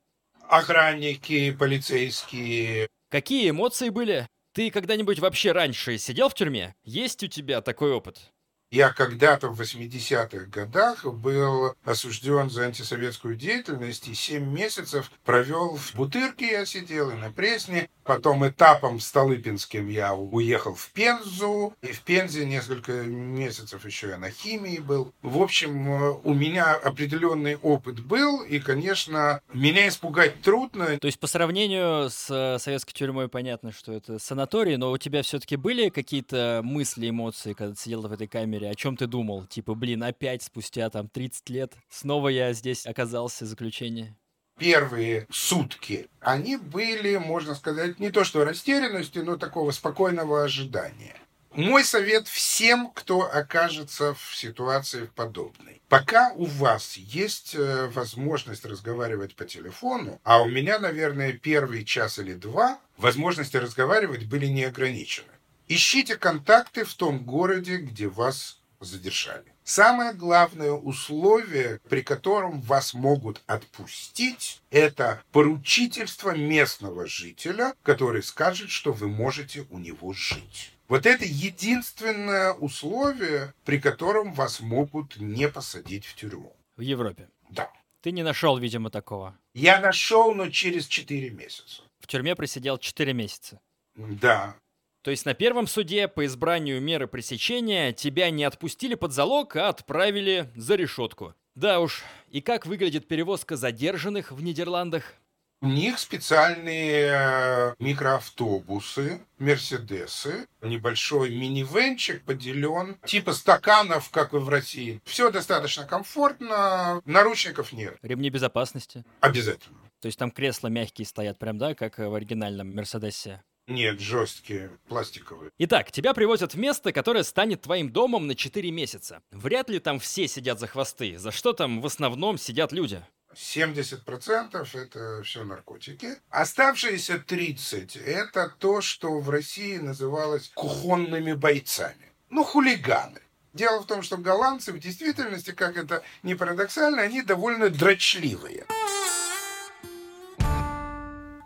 Охранники, 0.48 1.52
полицейские. 1.52 2.88
Какие 3.10 3.50
эмоции 3.50 3.90
были? 3.90 4.26
Ты 4.52 4.70
когда-нибудь 4.70 5.18
вообще 5.18 5.52
раньше 5.52 5.98
сидел 5.98 6.28
в 6.28 6.34
тюрьме? 6.34 6.74
Есть 6.82 7.22
у 7.22 7.28
тебя 7.28 7.60
такой 7.60 7.92
опыт? 7.92 8.32
Я 8.70 8.90
когда-то 8.90 9.48
в 9.48 9.58
80-х 9.58 10.46
годах 10.46 11.06
был 11.06 11.74
осужден 11.84 12.50
за 12.50 12.66
антисоветскую 12.66 13.34
деятельность 13.34 14.08
и 14.08 14.14
7 14.14 14.44
месяцев 14.44 15.10
провел 15.24 15.76
в 15.76 15.94
Бутырке 15.94 16.50
я 16.52 16.66
сидел 16.66 17.10
и 17.10 17.14
на 17.14 17.32
Пресне. 17.32 17.88
Потом 18.08 18.48
этапом 18.48 19.00
Столыпинским 19.00 19.86
я 19.86 20.14
уехал 20.14 20.72
в 20.72 20.88
Пензу. 20.92 21.74
И 21.82 21.88
в 21.88 22.00
Пензе 22.00 22.46
несколько 22.46 22.92
месяцев 23.02 23.84
еще 23.84 24.08
я 24.08 24.16
на 24.16 24.30
химии 24.30 24.78
был. 24.78 25.12
В 25.20 25.42
общем, 25.42 25.90
у 26.24 26.32
меня 26.32 26.72
определенный 26.72 27.56
опыт 27.56 28.00
был. 28.00 28.42
И, 28.44 28.60
конечно, 28.60 29.42
меня 29.52 29.86
испугать 29.88 30.40
трудно. 30.40 30.98
То 30.98 31.06
есть 31.06 31.20
по 31.20 31.26
сравнению 31.26 32.08
с 32.08 32.30
э, 32.30 32.58
советской 32.58 32.94
тюрьмой 32.94 33.28
понятно, 33.28 33.72
что 33.72 33.92
это 33.92 34.18
санаторий, 34.18 34.78
но 34.78 34.90
у 34.90 34.96
тебя 34.96 35.22
все-таки 35.22 35.56
были 35.56 35.90
какие-то 35.90 36.62
мысли, 36.64 37.10
эмоции, 37.10 37.52
когда 37.52 37.74
ты 37.74 37.80
сидел 37.82 38.00
в 38.00 38.10
этой 38.10 38.26
камере, 38.26 38.70
о 38.70 38.74
чем 38.74 38.96
ты 38.96 39.06
думал? 39.06 39.44
Типа, 39.44 39.74
блин, 39.74 40.02
опять 40.02 40.42
спустя 40.42 40.88
там 40.88 41.08
30 41.08 41.50
лет 41.50 41.74
снова 41.90 42.28
я 42.28 42.54
здесь 42.54 42.86
оказался 42.86 43.44
в 43.44 43.48
заключении? 43.48 44.16
Первые 44.58 45.26
сутки, 45.30 46.08
они 46.20 46.56
были, 46.56 47.16
можно 47.16 47.54
сказать, 47.54 48.00
не 48.00 48.10
то 48.10 48.24
что 48.24 48.44
растерянности, 48.44 49.18
но 49.18 49.36
такого 49.36 49.70
спокойного 49.70 50.42
ожидания. 50.42 51.14
Мой 51.52 51.82
совет 51.82 52.28
всем, 52.28 52.90
кто 52.94 53.22
окажется 53.22 54.14
в 54.14 54.36
ситуации 54.36 55.10
подобной. 55.14 55.80
Пока 55.88 56.32
у 56.34 56.44
вас 56.44 56.96
есть 56.96 57.54
э, 57.54 57.88
возможность 57.88 58.64
разговаривать 58.66 59.34
по 59.34 59.44
телефону, 59.44 60.20
а 60.24 60.42
у 60.42 60.48
меня, 60.48 60.78
наверное, 60.78 61.32
первый 61.32 61.84
час 61.84 62.18
или 62.18 62.34
два 62.34 62.78
возможности 62.98 63.56
разговаривать 63.56 64.26
были 64.26 64.46
не 64.46 64.64
ограничены. 64.64 65.28
Ищите 65.66 66.16
контакты 66.16 66.84
в 66.84 66.94
том 66.94 67.24
городе, 67.24 67.78
где 67.78 68.08
вас 68.08 68.57
задержали. 68.80 69.54
Самое 69.64 70.12
главное 70.12 70.72
условие, 70.72 71.80
при 71.88 72.02
котором 72.02 72.60
вас 72.60 72.94
могут 72.94 73.42
отпустить, 73.46 74.62
это 74.70 75.22
поручительство 75.32 76.36
местного 76.36 77.06
жителя, 77.06 77.74
который 77.82 78.22
скажет, 78.22 78.70
что 78.70 78.92
вы 78.92 79.08
можете 79.08 79.66
у 79.70 79.78
него 79.78 80.12
жить. 80.12 80.72
Вот 80.88 81.04
это 81.04 81.24
единственное 81.24 82.54
условие, 82.54 83.52
при 83.64 83.78
котором 83.78 84.32
вас 84.32 84.60
могут 84.60 85.18
не 85.18 85.48
посадить 85.48 86.06
в 86.06 86.14
тюрьму. 86.14 86.56
В 86.76 86.80
Европе? 86.80 87.28
Да. 87.50 87.70
Ты 88.00 88.12
не 88.12 88.22
нашел, 88.22 88.56
видимо, 88.56 88.90
такого. 88.90 89.36
Я 89.54 89.80
нашел, 89.80 90.34
но 90.34 90.48
через 90.50 90.86
4 90.86 91.30
месяца. 91.30 91.82
В 92.00 92.06
тюрьме 92.06 92.34
просидел 92.34 92.78
4 92.78 93.12
месяца. 93.12 93.60
Да. 93.96 94.54
То 95.02 95.10
есть 95.10 95.24
на 95.24 95.34
первом 95.34 95.66
суде 95.66 96.08
по 96.08 96.26
избранию 96.26 96.80
меры 96.80 97.06
пресечения 97.06 97.92
тебя 97.92 98.30
не 98.30 98.44
отпустили 98.44 98.94
под 98.94 99.12
залог, 99.12 99.56
а 99.56 99.68
отправили 99.68 100.50
за 100.56 100.74
решетку. 100.74 101.34
Да 101.54 101.80
уж, 101.80 102.04
и 102.30 102.40
как 102.40 102.66
выглядит 102.66 103.08
перевозка 103.08 103.56
задержанных 103.56 104.32
в 104.32 104.42
Нидерландах? 104.42 105.14
У 105.60 105.66
них 105.66 105.98
специальные 105.98 107.10
э, 107.12 107.74
микроавтобусы, 107.80 109.20
мерседесы, 109.38 110.46
небольшой 110.62 111.34
минивенчик 111.34 112.22
поделен, 112.22 112.96
типа 113.04 113.32
стаканов, 113.32 114.10
как 114.10 114.34
и 114.34 114.36
в 114.36 114.48
России. 114.48 115.00
Все 115.04 115.32
достаточно 115.32 115.84
комфортно, 115.84 117.02
наручников 117.04 117.72
нет. 117.72 117.96
Ремни 118.02 118.30
безопасности? 118.30 119.04
Обязательно. 119.18 119.78
То 120.00 120.06
есть 120.06 120.16
там 120.16 120.30
кресла 120.30 120.68
мягкие 120.68 121.06
стоят 121.06 121.40
прям, 121.40 121.58
да, 121.58 121.74
как 121.74 121.98
в 121.98 122.14
оригинальном 122.14 122.72
Мерседесе? 122.72 123.42
Нет, 123.68 124.00
жесткие, 124.00 124.70
пластиковые. 124.88 125.50
Итак, 125.58 125.92
тебя 125.92 126.14
привозят 126.14 126.54
в 126.54 126.58
место, 126.58 126.90
которое 126.90 127.22
станет 127.22 127.60
твоим 127.60 127.90
домом 127.92 128.26
на 128.26 128.34
4 128.34 128.70
месяца. 128.70 129.20
Вряд 129.30 129.68
ли 129.68 129.78
там 129.78 129.98
все 129.98 130.26
сидят 130.26 130.58
за 130.58 130.66
хвосты. 130.66 131.18
За 131.18 131.30
что 131.30 131.52
там 131.52 131.82
в 131.82 131.86
основном 131.86 132.38
сидят 132.38 132.72
люди? 132.72 133.04
70% 133.34 134.66
это 134.74 135.22
все 135.22 135.44
наркотики. 135.44 136.16
Оставшиеся 136.30 137.22
30% 137.28 138.02
это 138.02 138.54
то, 138.58 138.80
что 138.80 139.20
в 139.20 139.28
России 139.28 139.76
называлось 139.76 140.50
кухонными 140.54 141.34
бойцами. 141.34 142.12
Ну, 142.30 142.44
хулиганы. 142.44 143.20
Дело 143.52 143.82
в 143.82 143.86
том, 143.86 144.02
что 144.02 144.16
голландцы 144.16 144.72
в 144.72 144.78
действительности, 144.78 145.50
как 145.50 145.76
это 145.76 146.02
не 146.22 146.34
парадоксально, 146.34 147.02
они 147.02 147.20
довольно 147.20 147.68
дрочливые. 147.68 148.64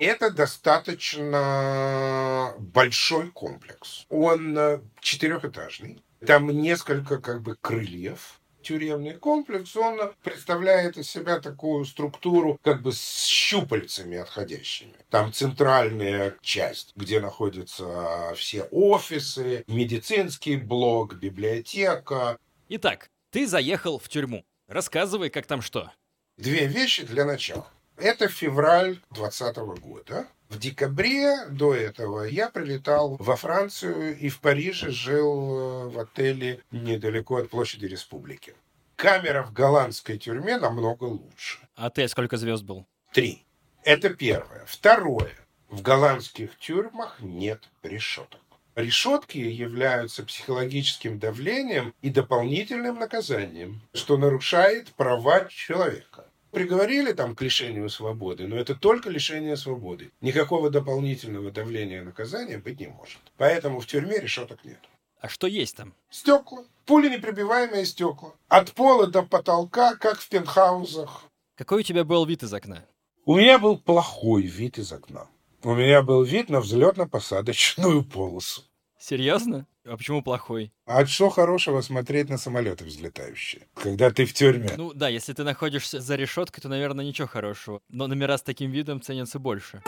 Это 0.03 0.31
достаточно 0.33 2.55
большой 2.59 3.31
комплекс. 3.31 4.05
Он 4.09 4.59
э, 4.59 4.81
четырехэтажный. 5.01 6.03
Там 6.27 6.49
несколько 6.49 7.19
как 7.19 7.43
бы 7.43 7.57
крыльев 7.61 8.41
тюремный 8.63 9.15
комплекс, 9.15 9.77
он 9.77 10.13
представляет 10.25 10.97
из 10.97 11.09
себя 11.09 11.39
такую 11.39 11.85
структуру 11.85 12.59
как 12.63 12.83
бы 12.83 12.93
с 12.93 13.27
щупальцами 13.27 14.19
отходящими. 14.19 14.95
Там 15.09 15.33
центральная 15.33 16.37
часть, 16.41 16.91
где 16.97 17.21
находятся 17.21 18.35
все 18.37 18.65
офисы, 18.73 19.63
медицинский 19.69 20.57
блок, 20.57 21.15
библиотека. 21.15 22.39
Итак, 22.69 23.09
ты 23.31 23.47
заехал 23.47 24.01
в 24.01 24.09
тюрьму. 24.09 24.45
Рассказывай, 24.67 25.31
как 25.31 25.47
там 25.47 25.63
что. 25.63 25.93
Две 26.39 26.67
вещи 26.67 27.05
для 27.05 27.25
начала. 27.25 27.69
Это 28.03 28.27
февраль 28.27 28.99
2020 29.13 29.57
года. 29.81 30.27
В 30.49 30.59
декабре 30.59 31.47
до 31.49 31.73
этого 31.73 32.25
я 32.25 32.51
прилетал 32.51 33.17
во 33.21 33.37
Францию 33.37 34.19
и 34.19 34.29
в 34.29 34.41
Париже 34.41 34.91
жил 34.91 35.87
э, 35.87 35.89
в 35.89 36.01
отеле 36.01 36.65
недалеко 36.73 37.37
от 37.37 37.49
площади 37.49 37.87
Республики. 37.87 38.57
Камера 38.97 39.45
в 39.45 39.53
голландской 39.53 40.19
тюрьме 40.19 40.59
намного 40.59 41.05
лучше. 41.05 41.61
Отель 41.77 42.09
сколько 42.09 42.37
звезд 42.39 42.65
был? 42.65 42.89
Три. 43.13 43.47
Это 43.85 44.11
первое. 44.11 44.65
Второе. 44.67 45.37
В 45.69 45.81
голландских 45.81 46.59
тюрьмах 46.59 47.21
нет 47.21 47.69
решеток. 47.85 48.41
Решетки 48.75 49.39
являются 49.39 50.25
психологическим 50.25 51.21
давлением 51.21 51.95
и 52.03 52.11
дополнительным 52.11 52.99
наказанием, 52.99 53.81
что 53.95 54.17
нарушает 54.17 54.93
права 54.95 55.45
человека 55.49 56.27
приговорили 56.53 57.13
там 57.13 57.35
к 57.35 57.43
лишению 57.43 57.89
свободы, 57.89 58.47
но 58.47 58.57
это 58.57 58.77
только 58.77 59.11
лишение 59.11 59.57
свободы. 59.57 60.13
Никакого 60.21 60.71
дополнительного 60.71 61.51
давления 61.51 62.05
наказания 62.05 62.59
быть 62.59 62.79
не 62.79 62.87
может. 62.87 63.19
Поэтому 63.37 63.81
в 63.81 63.87
тюрьме 63.87 64.19
решеток 64.21 64.65
нет. 64.65 64.79
А 65.21 65.29
что 65.29 65.47
есть 65.47 65.77
там? 65.77 65.95
Стекла. 66.11 66.65
Пули 66.85 67.09
непробиваемые 67.09 67.87
стекла. 67.87 68.35
От 68.49 68.73
пола 68.73 69.07
до 69.07 69.23
потолка, 69.23 69.97
как 69.97 70.21
в 70.21 70.29
пентхаузах. 70.29 71.25
Какой 71.57 71.81
у 71.81 71.83
тебя 71.83 72.05
был 72.05 72.25
вид 72.27 72.43
из 72.43 72.53
окна? 72.53 72.85
У 73.25 73.37
меня 73.37 73.59
был 73.59 73.79
плохой 73.79 74.43
вид 74.43 74.79
из 74.79 74.93
окна. 74.93 75.29
У 75.63 75.75
меня 75.75 76.03
был 76.03 76.23
вид 76.23 76.51
на 76.51 76.61
взлетно-посадочную 76.61 78.03
полосу. 78.05 78.63
Серьезно? 78.99 79.67
А 79.85 79.97
почему 79.97 80.23
плохой? 80.23 80.73
А 80.87 81.05
что 81.07 81.29
хорошего 81.29 81.81
смотреть 81.81 82.29
на 82.29 82.39
самолеты 82.39 82.85
взлетающие, 82.85 83.67
когда 83.75 84.11
ты 84.11 84.25
в 84.27 84.33
тюрьме? 84.33 84.71
Ну 84.77 84.93
да, 84.93 85.09
если 85.09 85.33
ты 85.33 85.43
находишься 85.43 86.01
за 86.01 86.15
решеткой, 86.15 86.63
то, 86.63 86.69
наверное, 86.69 87.05
ничего 87.05 87.27
хорошего. 87.27 87.81
Но 87.89 88.07
номера 88.07 88.39
с 88.39 88.43
таким 88.43 88.71
видом 88.71 89.03
ценятся 89.03 89.41
больше. 89.41 89.83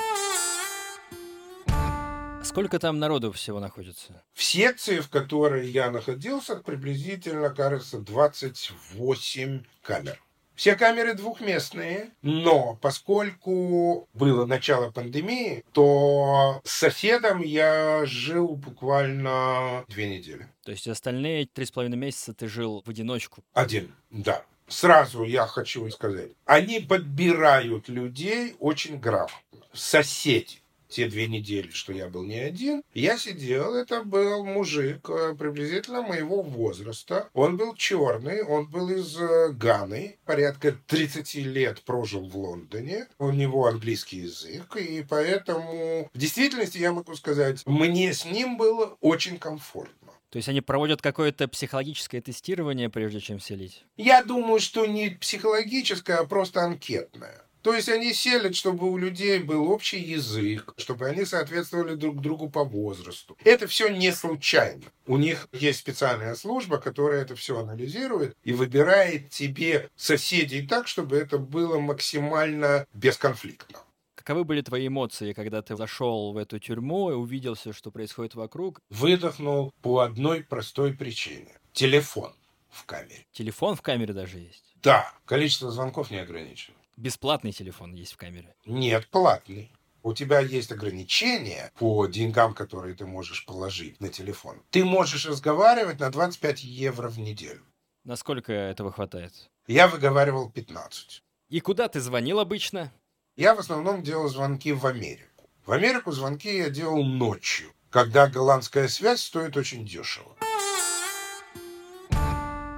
Сколько 2.43 2.79
там 2.79 2.99
народу 2.99 3.33
всего 3.33 3.61
находится? 3.61 4.23
В 4.33 4.43
секции, 4.43 4.99
в 4.99 5.09
которой 5.09 5.71
я 5.71 5.91
находился, 5.91 6.57
приблизительно, 6.57 7.51
кажется, 7.51 7.99
28 7.99 9.65
камер. 9.83 10.21
Все 10.55 10.77
камеры 10.77 11.15
двухместные, 11.15 12.11
но 12.23 12.79
поскольку 12.81 14.09
было 14.15 14.47
начало 14.47 14.91
пандемии, 14.93 15.65
то 15.73 16.61
с 16.65 16.71
соседом 16.71 17.43
я 17.43 18.07
жил 18.07 18.55
буквально 18.55 19.85
две 19.89 20.17
недели. 20.17 20.49
То 20.65 20.71
есть 20.71 20.87
остальные 20.87 21.47
три 21.47 21.67
с 21.67 21.73
половиной 21.73 21.97
месяца 21.97 22.35
ты 22.35 22.47
жил 22.47 22.83
в 22.87 22.91
одиночку? 22.91 23.43
Один, 23.53 23.93
да. 24.11 24.45
Сразу 24.69 25.25
я 25.25 25.47
хочу 25.47 25.91
сказать, 25.91 26.31
они 26.47 26.81
подбирают 26.81 27.89
людей 27.89 28.57
очень 28.61 28.99
грамотно. 28.99 29.37
Соседи 29.73 30.64
те 30.95 31.09
две 31.09 31.27
недели, 31.27 31.71
что 31.71 31.93
я 31.93 32.09
был 32.09 32.23
не 32.23 32.39
один, 32.39 32.85
я 32.95 33.19
сидел, 33.19 33.75
это 33.75 34.05
был 34.05 34.45
мужик 34.45 35.11
э, 35.11 35.35
приблизительно 35.37 36.03
моего 36.03 36.41
возраста. 36.43 37.29
Он 37.35 37.57
был 37.57 37.75
черный, 37.75 38.45
он 38.45 38.69
был 38.69 38.89
из 38.91 39.21
э, 39.21 39.51
Ганы, 39.53 40.19
порядка 40.25 40.71
30 40.87 41.35
лет 41.35 41.83
прожил 41.83 42.29
в 42.29 42.37
Лондоне. 42.37 43.09
У 43.19 43.31
него 43.31 43.67
английский 43.67 44.19
язык, 44.19 44.77
и 44.77 45.05
поэтому 45.09 46.09
в 46.15 46.19
действительности 46.19 46.79
я 46.79 46.93
могу 46.93 47.17
сказать, 47.17 47.63
мне 47.67 48.13
с 48.13 48.25
ним 48.25 48.57
было 48.57 48.97
очень 49.01 49.39
комфортно. 49.39 50.13
То 50.31 50.39
есть 50.39 50.49
они 50.49 50.61
проводят 50.61 51.01
какое-то 51.01 51.47
психологическое 51.47 52.21
тестирование, 52.21 52.91
прежде 52.91 53.21
чем 53.21 53.39
селить? 53.39 53.85
Я 53.97 54.23
думаю, 54.25 54.59
что 54.59 54.85
не 54.85 55.11
психологическое, 55.11 56.15
а 56.19 56.25
просто 56.25 56.63
анкетное. 56.63 57.44
То 57.65 57.75
есть 57.75 57.89
они 57.89 58.13
селят, 58.13 58.55
чтобы 58.55 58.93
у 58.93 58.99
людей 58.99 59.39
был 59.39 59.71
общий 59.71 59.99
язык, 59.99 60.75
чтобы 60.77 61.07
они 61.07 61.25
соответствовали 61.25 61.95
друг 61.95 62.21
другу 62.21 62.51
по 62.51 62.63
возрасту. 62.63 63.39
Это 63.43 63.67
все 63.67 63.89
не 63.89 64.13
случайно. 64.13 64.83
У 65.07 65.17
них 65.17 65.49
есть 65.51 65.79
специальная 65.79 66.35
служба, 66.35 66.77
которая 66.77 67.23
это 67.23 67.35
все 67.37 67.59
анализирует 67.59 68.37
и 68.45 68.53
выбирает 68.53 69.31
тебе 69.31 69.89
соседей 69.97 70.67
так, 70.67 70.87
чтобы 70.87 71.17
это 71.17 71.39
было 71.39 71.79
максимально 71.81 72.87
бесконфликтно. 72.93 73.79
Каковы 74.15 74.45
были 74.45 74.61
твои 74.61 74.89
эмоции, 74.89 75.33
когда 75.33 75.63
ты 75.63 75.75
зашел 75.75 76.35
в 76.35 76.37
эту 76.37 76.59
тюрьму 76.59 77.13
и 77.13 77.15
увидел 77.15 77.55
все, 77.55 77.73
что 77.73 77.91
происходит 77.91 78.35
вокруг? 78.35 78.79
Выдохнул 78.91 79.73
по 79.81 80.01
одной 80.01 80.43
простой 80.43 80.93
причине. 80.93 81.59
Телефон 81.73 82.35
в 82.69 82.85
камере. 82.85 83.25
Телефон 83.33 83.75
в 83.75 83.81
камере 83.81 84.13
даже 84.13 84.39
есть? 84.39 84.75
Да, 84.83 85.11
количество 85.25 85.71
звонков 85.71 86.11
не 86.11 86.19
ограничено. 86.19 86.77
Бесплатный 86.97 87.53
телефон 87.53 87.93
есть 87.93 88.13
в 88.13 88.17
камере? 88.17 88.55
Нет, 88.65 89.09
платный. 89.09 89.73
У 90.03 90.13
тебя 90.13 90.39
есть 90.39 90.71
ограничения 90.71 91.73
по 91.79 92.07
деньгам, 92.07 92.55
которые 92.55 92.95
ты 92.95 93.07
можешь 93.07 93.45
положить 93.47 94.01
на 94.01 94.11
телефон. 94.11 94.63
Ты 94.71 94.85
можешь 94.85 95.27
разговаривать 95.27 95.99
на 95.99 96.11
25 96.11 96.63
евро 96.63 97.09
в 97.09 97.19
неделю. 97.19 97.63
Насколько 98.05 98.53
этого 98.53 98.93
хватает? 98.93 99.33
Я 99.67 99.89
выговаривал 99.89 100.51
15. 100.51 101.23
И 101.49 101.61
куда 101.61 101.89
ты 101.89 102.01
звонил 102.01 102.39
обычно? 102.39 102.93
Я 103.37 103.55
в 103.55 103.59
основном 103.59 104.03
делал 104.03 104.29
звонки 104.29 104.73
в 104.73 104.87
Америку. 104.87 105.49
В 105.65 105.73
Америку 105.73 106.13
звонки 106.13 106.55
я 106.55 106.69
делал 106.69 107.03
ночью, 107.03 107.73
когда 107.91 108.29
голландская 108.29 108.89
связь 108.89 109.23
стоит 109.23 109.57
очень 109.57 109.87
дешево. 109.87 110.37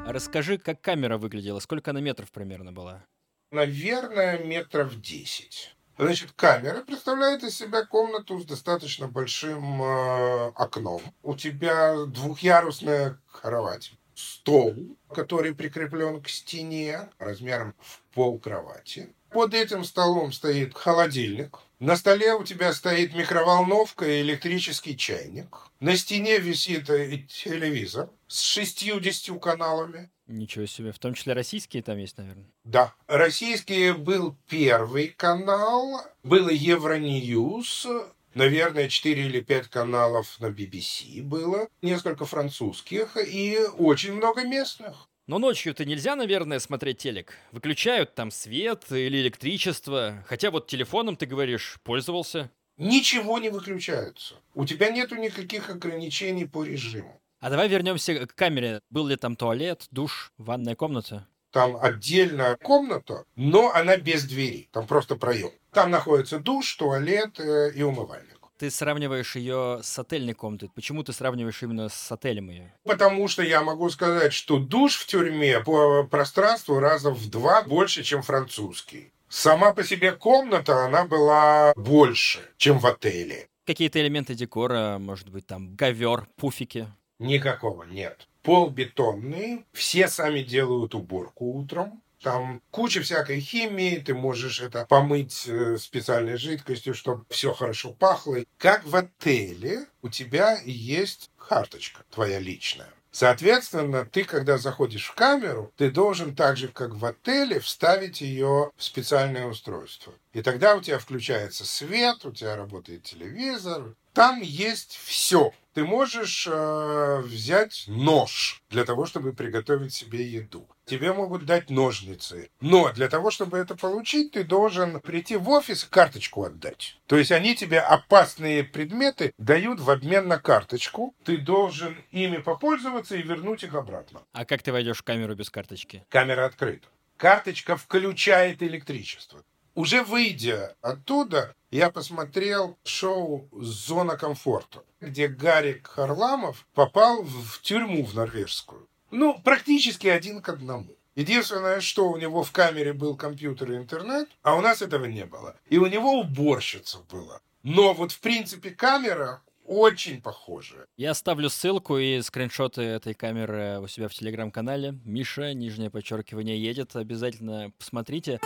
Расскажи, 0.07 0.57
как 0.57 0.81
камера 0.81 1.19
выглядела, 1.19 1.59
сколько 1.59 1.91
она 1.91 2.01
метров 2.01 2.31
примерно 2.31 2.73
была? 2.73 3.05
Наверное, 3.51 4.39
метров 4.39 5.01
10. 5.01 5.77
Значит, 5.99 6.33
камера 6.33 6.83
представляет 6.83 7.43
из 7.43 7.57
себя 7.57 7.85
комнату 7.85 8.39
с 8.39 8.45
достаточно 8.45 9.09
большим 9.09 9.83
э, 9.83 10.53
окном. 10.55 11.01
У 11.23 11.35
тебя 11.35 12.05
двухъярусная 12.05 13.19
кровать. 13.33 13.93
Стол, 14.15 14.75
который 15.15 15.55
прикреплен 15.55 16.23
к 16.23 16.29
стене 16.29 17.09
размером 17.19 17.75
в 17.81 18.01
пол 18.15 18.39
кровати. 18.39 19.15
Под 19.31 19.55
этим 19.55 19.85
столом 19.85 20.33
стоит 20.33 20.75
холодильник. 20.75 21.59
На 21.79 21.97
столе 21.97 22.35
у 22.35 22.45
тебя 22.45 22.73
стоит 22.73 23.15
микроволновка 23.15 24.07
и 24.07 24.21
электрический 24.23 24.97
чайник. 24.97 25.57
На 25.81 25.97
стене 25.97 26.39
висит 26.39 26.89
э, 26.91 27.25
телевизор 27.29 28.11
с 28.29 28.41
60 28.41 29.41
каналами. 29.41 30.11
Ничего 30.27 30.67
себе. 30.67 30.93
В 30.93 30.99
том 30.99 31.15
числе 31.15 31.35
российские 31.35 31.83
там 31.83 31.99
есть, 31.99 32.19
наверное. 32.19 32.47
Да. 32.65 32.95
Российские 33.07 33.95
был 33.95 34.37
первый 34.49 35.09
канал. 35.09 36.03
Было 36.25 36.51
Евроньюз. 36.51 37.87
Наверное, 38.35 38.89
4 38.89 39.27
или 39.27 39.41
5 39.41 39.69
каналов 39.69 40.39
на 40.41 40.47
BBC 40.47 41.23
было. 41.23 41.69
Несколько 41.81 42.27
французских 42.27 43.17
и 43.17 43.59
очень 43.79 44.13
много 44.15 44.45
местных. 44.45 45.09
Но 45.27 45.39
ночью-то 45.39 45.85
нельзя, 45.85 46.15
наверное, 46.17 46.59
смотреть 46.59 46.99
телек. 46.99 47.35
Выключают 47.51 48.15
там 48.15 48.31
свет 48.31 48.85
или 48.91 49.19
электричество. 49.19 50.25
Хотя 50.27 50.51
вот 50.51 50.67
телефоном, 50.67 51.17
ты 51.17 51.27
говоришь, 51.27 51.79
пользовался. 51.83 52.51
Ничего 52.77 53.39
не 53.39 53.49
выключается. 53.49 54.35
У 54.55 54.67
тебя 54.67 54.91
нету 54.91 55.17
никаких 55.17 55.71
ограничений 55.71 56.45
по 56.45 56.63
режиму. 56.63 57.21
А 57.47 57.49
давай 57.49 57.69
вернемся 57.69 58.27
к 58.27 58.35
камере. 58.35 58.81
Был 58.91 59.07
ли 59.07 59.15
там 59.15 59.37
туалет, 59.37 59.87
душ, 59.93 60.33
ванная 60.37 60.75
комната? 60.75 61.29
Там 61.53 61.77
отдельная 61.81 62.57
комната, 62.57 63.23
но 63.37 63.73
она 63.73 63.97
без 63.99 64.25
двери. 64.25 64.69
Там 64.73 64.89
просто 64.89 65.15
проем. 65.15 65.53
Там 65.71 65.93
находится 65.93 66.41
душ, 66.41 66.75
туалет 66.75 67.39
э, 67.39 67.71
и 67.73 67.85
умывальник. 67.85 68.41
Ты 68.59 68.69
сравниваешь 68.69 69.37
ее 69.37 69.79
с 69.81 69.97
отельной 69.97 70.35
комнатой. 70.35 70.73
Почему 70.75 71.05
ты 71.05 71.13
сравниваешь 71.13 71.63
именно 71.63 71.89
с 71.89 72.11
отелем 72.11 72.51
ее? 72.51 72.75
Потому 72.83 73.29
что 73.29 73.45
я 73.45 73.63
могу 73.63 73.91
сказать, 73.91 74.33
что 74.33 74.59
душ 74.59 74.97
в 74.97 75.07
тюрьме 75.07 75.61
по 75.61 76.03
пространству 76.03 76.81
раза 76.81 77.13
в 77.13 77.31
два 77.31 77.63
больше, 77.63 78.03
чем 78.03 78.23
французский. 78.23 79.13
Сама 79.29 79.73
по 79.73 79.85
себе 79.85 80.11
комната, 80.11 80.85
она 80.85 81.05
была 81.05 81.75
больше, 81.77 82.41
чем 82.57 82.81
в 82.81 82.87
отеле. 82.87 83.47
Какие-то 83.67 84.01
элементы 84.01 84.35
декора, 84.35 84.99
может 84.99 85.29
быть, 85.29 85.47
там 85.47 85.77
ковер, 85.77 86.27
пуфики? 86.35 86.89
Никакого 87.19 87.85
нет. 87.85 88.29
Пол 88.43 88.71
бетонный, 88.71 89.65
все 89.73 90.09
сами 90.09 90.41
делают 90.43 90.95
уборку 90.95 91.53
утром. 91.53 92.03
Там 92.23 92.63
куча 92.71 93.03
всякой 93.03 93.41
химии, 93.41 93.97
ты 93.97 94.15
можешь 94.15 94.61
это 94.61 94.87
помыть 94.87 95.47
э, 95.47 95.77
специальной 95.79 96.37
жидкостью, 96.37 96.95
чтобы 96.95 97.25
все 97.29 97.53
хорошо 97.53 97.93
пахло. 97.93 98.39
Как 98.59 98.85
в 98.85 98.97
отеле 98.97 99.87
у 100.03 100.09
тебя 100.09 100.59
есть 100.65 101.31
карточка 101.37 102.03
твоя 102.11 102.39
личная. 102.39 102.89
Соответственно, 103.13 104.05
ты, 104.05 104.25
когда 104.25 104.59
заходишь 104.59 105.07
в 105.07 105.15
камеру, 105.15 105.73
ты 105.79 105.91
должен 105.91 106.37
так 106.37 106.59
же, 106.59 106.69
как 106.69 106.95
в 106.95 107.03
отеле, 107.03 107.61
вставить 107.61 108.21
ее 108.21 108.73
в 108.77 108.83
специальное 108.83 109.47
устройство. 109.47 110.13
И 110.35 110.43
тогда 110.43 110.77
у 110.77 110.83
тебя 110.83 110.99
включается 110.99 111.65
свет, 111.65 112.27
у 112.27 112.33
тебя 112.33 112.57
работает 112.57 113.05
телевизор. 113.05 113.95
Там 114.13 114.43
есть 114.43 114.99
все. 115.03 115.55
Ты 115.77 115.85
можешь 115.85 116.49
э, 116.51 117.21
взять 117.23 117.85
нож 117.87 118.63
для 118.71 118.87
того, 118.87 119.05
чтобы 119.05 119.35
приготовить 119.35 119.93
себе 119.93 120.27
еду. 120.27 120.67
Тебе 120.87 121.13
могут 121.13 121.45
дать 121.45 121.69
ножницы. 121.69 122.49
Но 122.63 122.91
для 122.95 123.11
того, 123.11 123.31
чтобы 123.31 123.59
это 123.59 123.77
получить, 123.77 124.33
ты 124.33 124.43
должен 124.43 125.01
прийти 125.01 125.37
в 125.37 125.51
офис 125.51 125.85
и 125.85 125.91
карточку 125.91 126.45
отдать. 126.45 126.97
То 127.07 127.19
есть 127.19 127.31
они 127.31 127.55
тебе 127.55 127.81
опасные 127.81 128.65
предметы 128.65 129.35
дают 129.37 129.79
в 129.81 129.91
обмен 129.91 130.29
на 130.29 130.39
карточку. 130.39 131.15
Ты 131.25 131.37
должен 131.37 131.95
ими 132.11 132.39
попользоваться 132.39 133.15
и 133.15 133.21
вернуть 133.21 133.63
их 133.63 133.75
обратно. 133.75 134.23
А 134.33 134.47
как 134.47 134.63
ты 134.63 134.73
войдешь 134.73 135.01
в 135.01 135.03
камеру 135.03 135.35
без 135.35 135.51
карточки? 135.51 136.07
Камера 136.09 136.47
открыта. 136.47 136.89
Карточка 137.19 137.77
включает 137.77 138.63
электричество. 138.63 139.45
Уже 139.77 140.03
выйдя 140.03 140.75
оттуда, 140.81 141.55
я 141.71 141.91
посмотрел 141.91 142.79
шоу 142.83 143.47
«Зона 143.53 144.17
комфорта», 144.17 144.83
где 145.03 145.29
Гарик 145.29 145.89
Харламов 145.89 146.67
попал 146.73 147.23
в 147.23 147.61
тюрьму 147.61 148.03
в 148.07 148.15
норвежскую. 148.15 148.89
Ну, 149.11 149.39
практически 149.45 150.07
один 150.07 150.41
к 150.41 150.49
одному. 150.49 150.97
Единственное, 151.15 151.83
что 151.83 152.09
у 152.09 152.17
него 152.17 152.43
в 152.43 152.53
камере 152.53 152.95
был 152.95 153.19
компьютер 153.19 153.73
и 153.73 153.77
интернет, 153.77 154.31
а 154.43 154.57
у 154.57 154.63
нас 154.63 154.81
этого 154.81 155.05
не 155.05 155.27
было. 155.27 155.55
И 155.69 155.77
у 155.77 155.85
него 155.85 156.21
уборщица 156.21 157.01
была. 157.11 157.41
Но 157.63 157.93
вот, 157.93 158.13
в 158.13 158.21
принципе, 158.21 158.71
камера 158.71 159.43
очень 159.67 160.23
похожая. 160.23 160.87
Я 160.97 161.11
оставлю 161.11 161.51
ссылку 161.51 161.99
и 161.99 162.23
скриншоты 162.23 162.81
этой 162.81 163.13
камеры 163.13 163.81
у 163.81 163.89
себя 163.89 164.09
в 164.09 164.15
телеграм-канале. 164.15 164.99
Миша, 165.05 165.53
нижнее 165.53 165.91
подчеркивание, 165.91 166.59
едет. 166.59 166.97
Обязательно 166.97 167.73
посмотрите. 167.79 168.41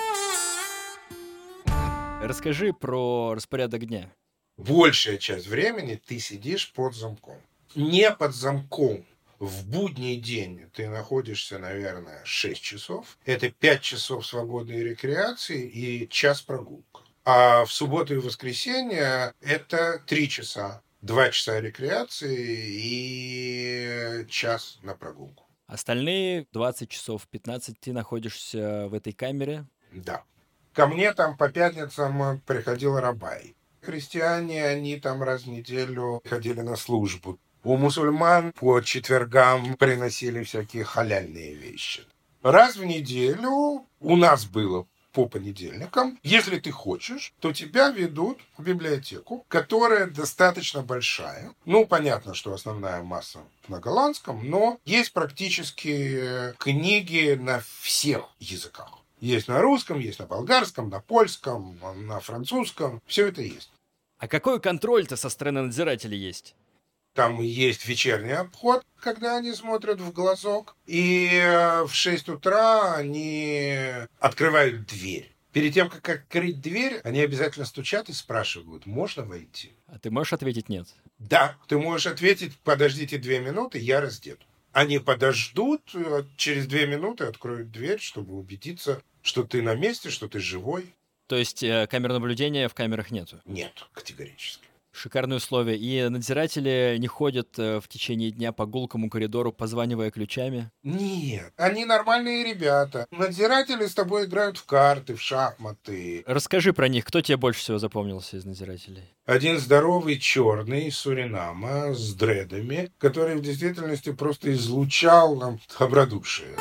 Расскажи 2.23 2.73
про 2.75 3.35
распорядок 3.35 3.87
дня. 3.87 4.13
Большая 4.59 5.17
часть 5.17 5.47
времени 5.47 6.01
ты 6.07 6.19
сидишь 6.19 6.71
под 6.73 6.95
замком. 6.95 7.41
Не 7.75 8.11
под 8.11 8.35
замком. 8.35 9.07
В 9.39 9.67
будний 9.67 10.17
день 10.17 10.71
ты 10.75 10.91
находишься, 10.91 11.59
наверное, 11.59 12.21
6 12.25 12.61
часов. 12.61 13.17
Это 13.25 13.51
5 13.51 13.81
часов 13.81 14.27
свободной 14.27 14.85
рекреации 14.85 15.67
и 15.67 16.09
час 16.11 16.43
прогулка. 16.43 17.01
А 17.25 17.65
в 17.65 17.73
субботу 17.73 18.15
и 18.15 18.19
воскресенье 18.19 19.33
это 19.41 20.03
3 20.07 20.29
часа. 20.29 20.83
2 21.01 21.31
часа 21.31 21.59
рекреации 21.59 22.67
и 22.69 24.27
час 24.29 24.79
на 24.83 24.95
прогулку. 24.95 25.47
Остальные 25.67 26.47
20 26.53 26.91
часов, 26.91 27.27
15 27.29 27.81
ты 27.81 27.95
находишься 27.95 28.89
в 28.89 28.95
этой 28.95 29.15
камере? 29.15 29.65
Да. 29.93 30.25
Ко 30.73 30.87
мне 30.87 31.13
там 31.13 31.37
по 31.37 31.49
пятницам 31.49 32.41
приходил 32.47 32.99
Рабай. 32.99 33.55
Христиане, 33.83 34.65
они 34.67 35.01
там 35.01 35.23
раз 35.23 35.43
в 35.43 35.49
неделю 35.49 36.23
ходили 36.29 36.61
на 36.61 36.77
службу. 36.77 37.39
У 37.63 37.77
мусульман 37.77 38.53
по 38.53 38.81
четвергам 38.81 39.77
приносили 39.77 40.45
всякие 40.45 40.85
халяльные 40.85 41.55
вещи. 41.55 42.05
Раз 42.43 42.77
в 42.77 42.85
неделю 42.85 43.87
у 44.01 44.17
нас 44.17 44.47
было 44.47 44.87
по 45.13 45.27
понедельникам. 45.27 46.19
Если 46.23 46.59
ты 46.59 46.71
хочешь, 46.71 47.35
то 47.41 47.53
тебя 47.53 47.91
ведут 47.91 48.39
в 48.57 48.63
библиотеку, 48.63 49.45
которая 49.49 50.07
достаточно 50.07 50.83
большая. 50.83 51.53
Ну, 51.65 51.87
понятно, 51.87 52.35
что 52.35 52.55
основная 52.55 53.03
масса 53.03 53.41
на 53.69 53.81
голландском, 53.81 54.49
но 54.49 54.79
есть 54.85 55.13
практически 55.13 56.55
книги 56.59 57.35
на 57.35 57.61
всех 57.81 58.29
языках. 58.39 59.00
Есть 59.21 59.49
на 59.49 59.61
русском, 59.61 59.99
есть 59.99 60.19
на 60.19 60.27
болгарском, 60.27 60.89
на 60.89 61.01
польском, 61.01 61.79
на 62.07 62.21
французском. 62.21 63.03
Все 63.07 63.29
это 63.29 63.43
есть. 63.43 63.71
А 64.19 64.29
какой 64.29 64.61
контроль-то 64.61 65.17
со 65.17 65.29
стороны 65.29 65.63
надзирателей 65.63 66.19
есть? 66.19 66.55
Там 67.15 67.41
есть 67.41 67.87
вечерний 67.87 68.33
обход, 68.33 68.85
когда 69.01 69.37
они 69.37 69.53
смотрят 69.53 70.01
в 70.01 70.13
глазок. 70.13 70.77
И 70.87 71.29
э, 71.33 71.83
в 71.85 71.93
6 71.93 72.29
утра 72.29 72.95
они 72.95 73.77
открывают 74.21 74.87
дверь. 74.87 75.35
Перед 75.53 75.75
тем, 75.75 75.91
как 75.91 76.09
открыть 76.09 76.61
дверь, 76.61 77.01
они 77.03 77.21
обязательно 77.21 77.67
стучат 77.67 78.09
и 78.09 78.13
спрашивают, 78.13 78.87
можно 78.87 79.25
войти? 79.25 79.73
А 79.89 79.99
ты 79.99 80.11
можешь 80.11 80.33
ответить 80.33 80.69
нет? 80.69 80.87
Да, 81.19 81.57
ты 81.67 81.77
можешь 81.77 82.07
ответить, 82.07 82.57
подождите 82.59 83.19
две 83.19 83.41
минуты, 83.41 83.79
я 83.79 84.01
раздет. 84.01 84.41
Они 84.73 85.01
подождут, 85.01 85.91
э, 85.95 86.23
через 86.37 86.67
две 86.69 86.87
минуты 86.87 87.25
откроют 87.25 87.73
дверь, 87.73 87.99
чтобы 87.99 88.39
убедиться, 88.39 89.03
что 89.23 89.45
ты 89.45 89.63
на 89.63 89.75
месте, 89.75 90.11
что 90.11 90.29
ты 90.29 90.41
живой. 90.41 90.95
То 91.27 91.37
есть 91.37 91.63
э, 91.63 91.87
камер 91.89 92.13
наблюдения 92.13 92.69
в 92.69 92.75
камерах 92.75 93.11
нету? 93.11 93.41
Нет, 93.45 93.87
категорически. 93.93 94.71
Шикарные 94.93 95.37
условия. 95.37 95.77
И 95.77 96.09
надзиратели 96.09 96.97
не 96.99 97.07
ходят 97.07 97.57
э, 97.59 97.81
в 97.81 97.87
течение 97.87 98.33
дня 98.33 98.53
по 98.53 98.67
гулкому 98.67 99.09
коридору, 99.09 99.53
позванивая 99.53 100.11
ключами? 100.11 100.71
Нет, 100.83 101.53
они 101.57 101.85
нормальные 101.85 102.45
ребята. 102.45 103.07
Надзиратели 103.13 103.87
с 103.87 103.95
тобой 103.95 104.25
играют 104.25 104.59
в 104.59 104.67
карты, 104.67 105.15
в 105.15 105.23
шахматы. 105.23 106.25
Расскажи 106.27 106.73
про 106.73 106.89
них. 106.89 107.05
Кто 107.05 107.21
тебе 107.21 107.37
больше 107.37 107.61
всего 107.61 107.79
запомнился 107.79 108.37
из 108.37 108.45
надзирателей? 108.45 109.15
Один 109.25 109.59
здоровый 109.59 110.19
черный 110.19 110.89
из 110.89 110.97
Суринама 110.97 111.95
с 111.95 112.13
дредами, 112.15 112.91
который 112.99 113.37
в 113.37 113.43
действительности 113.43 114.13
просто 114.13 114.53
излучал 114.53 115.37
нам 115.37 115.61
добродушие. 115.79 116.57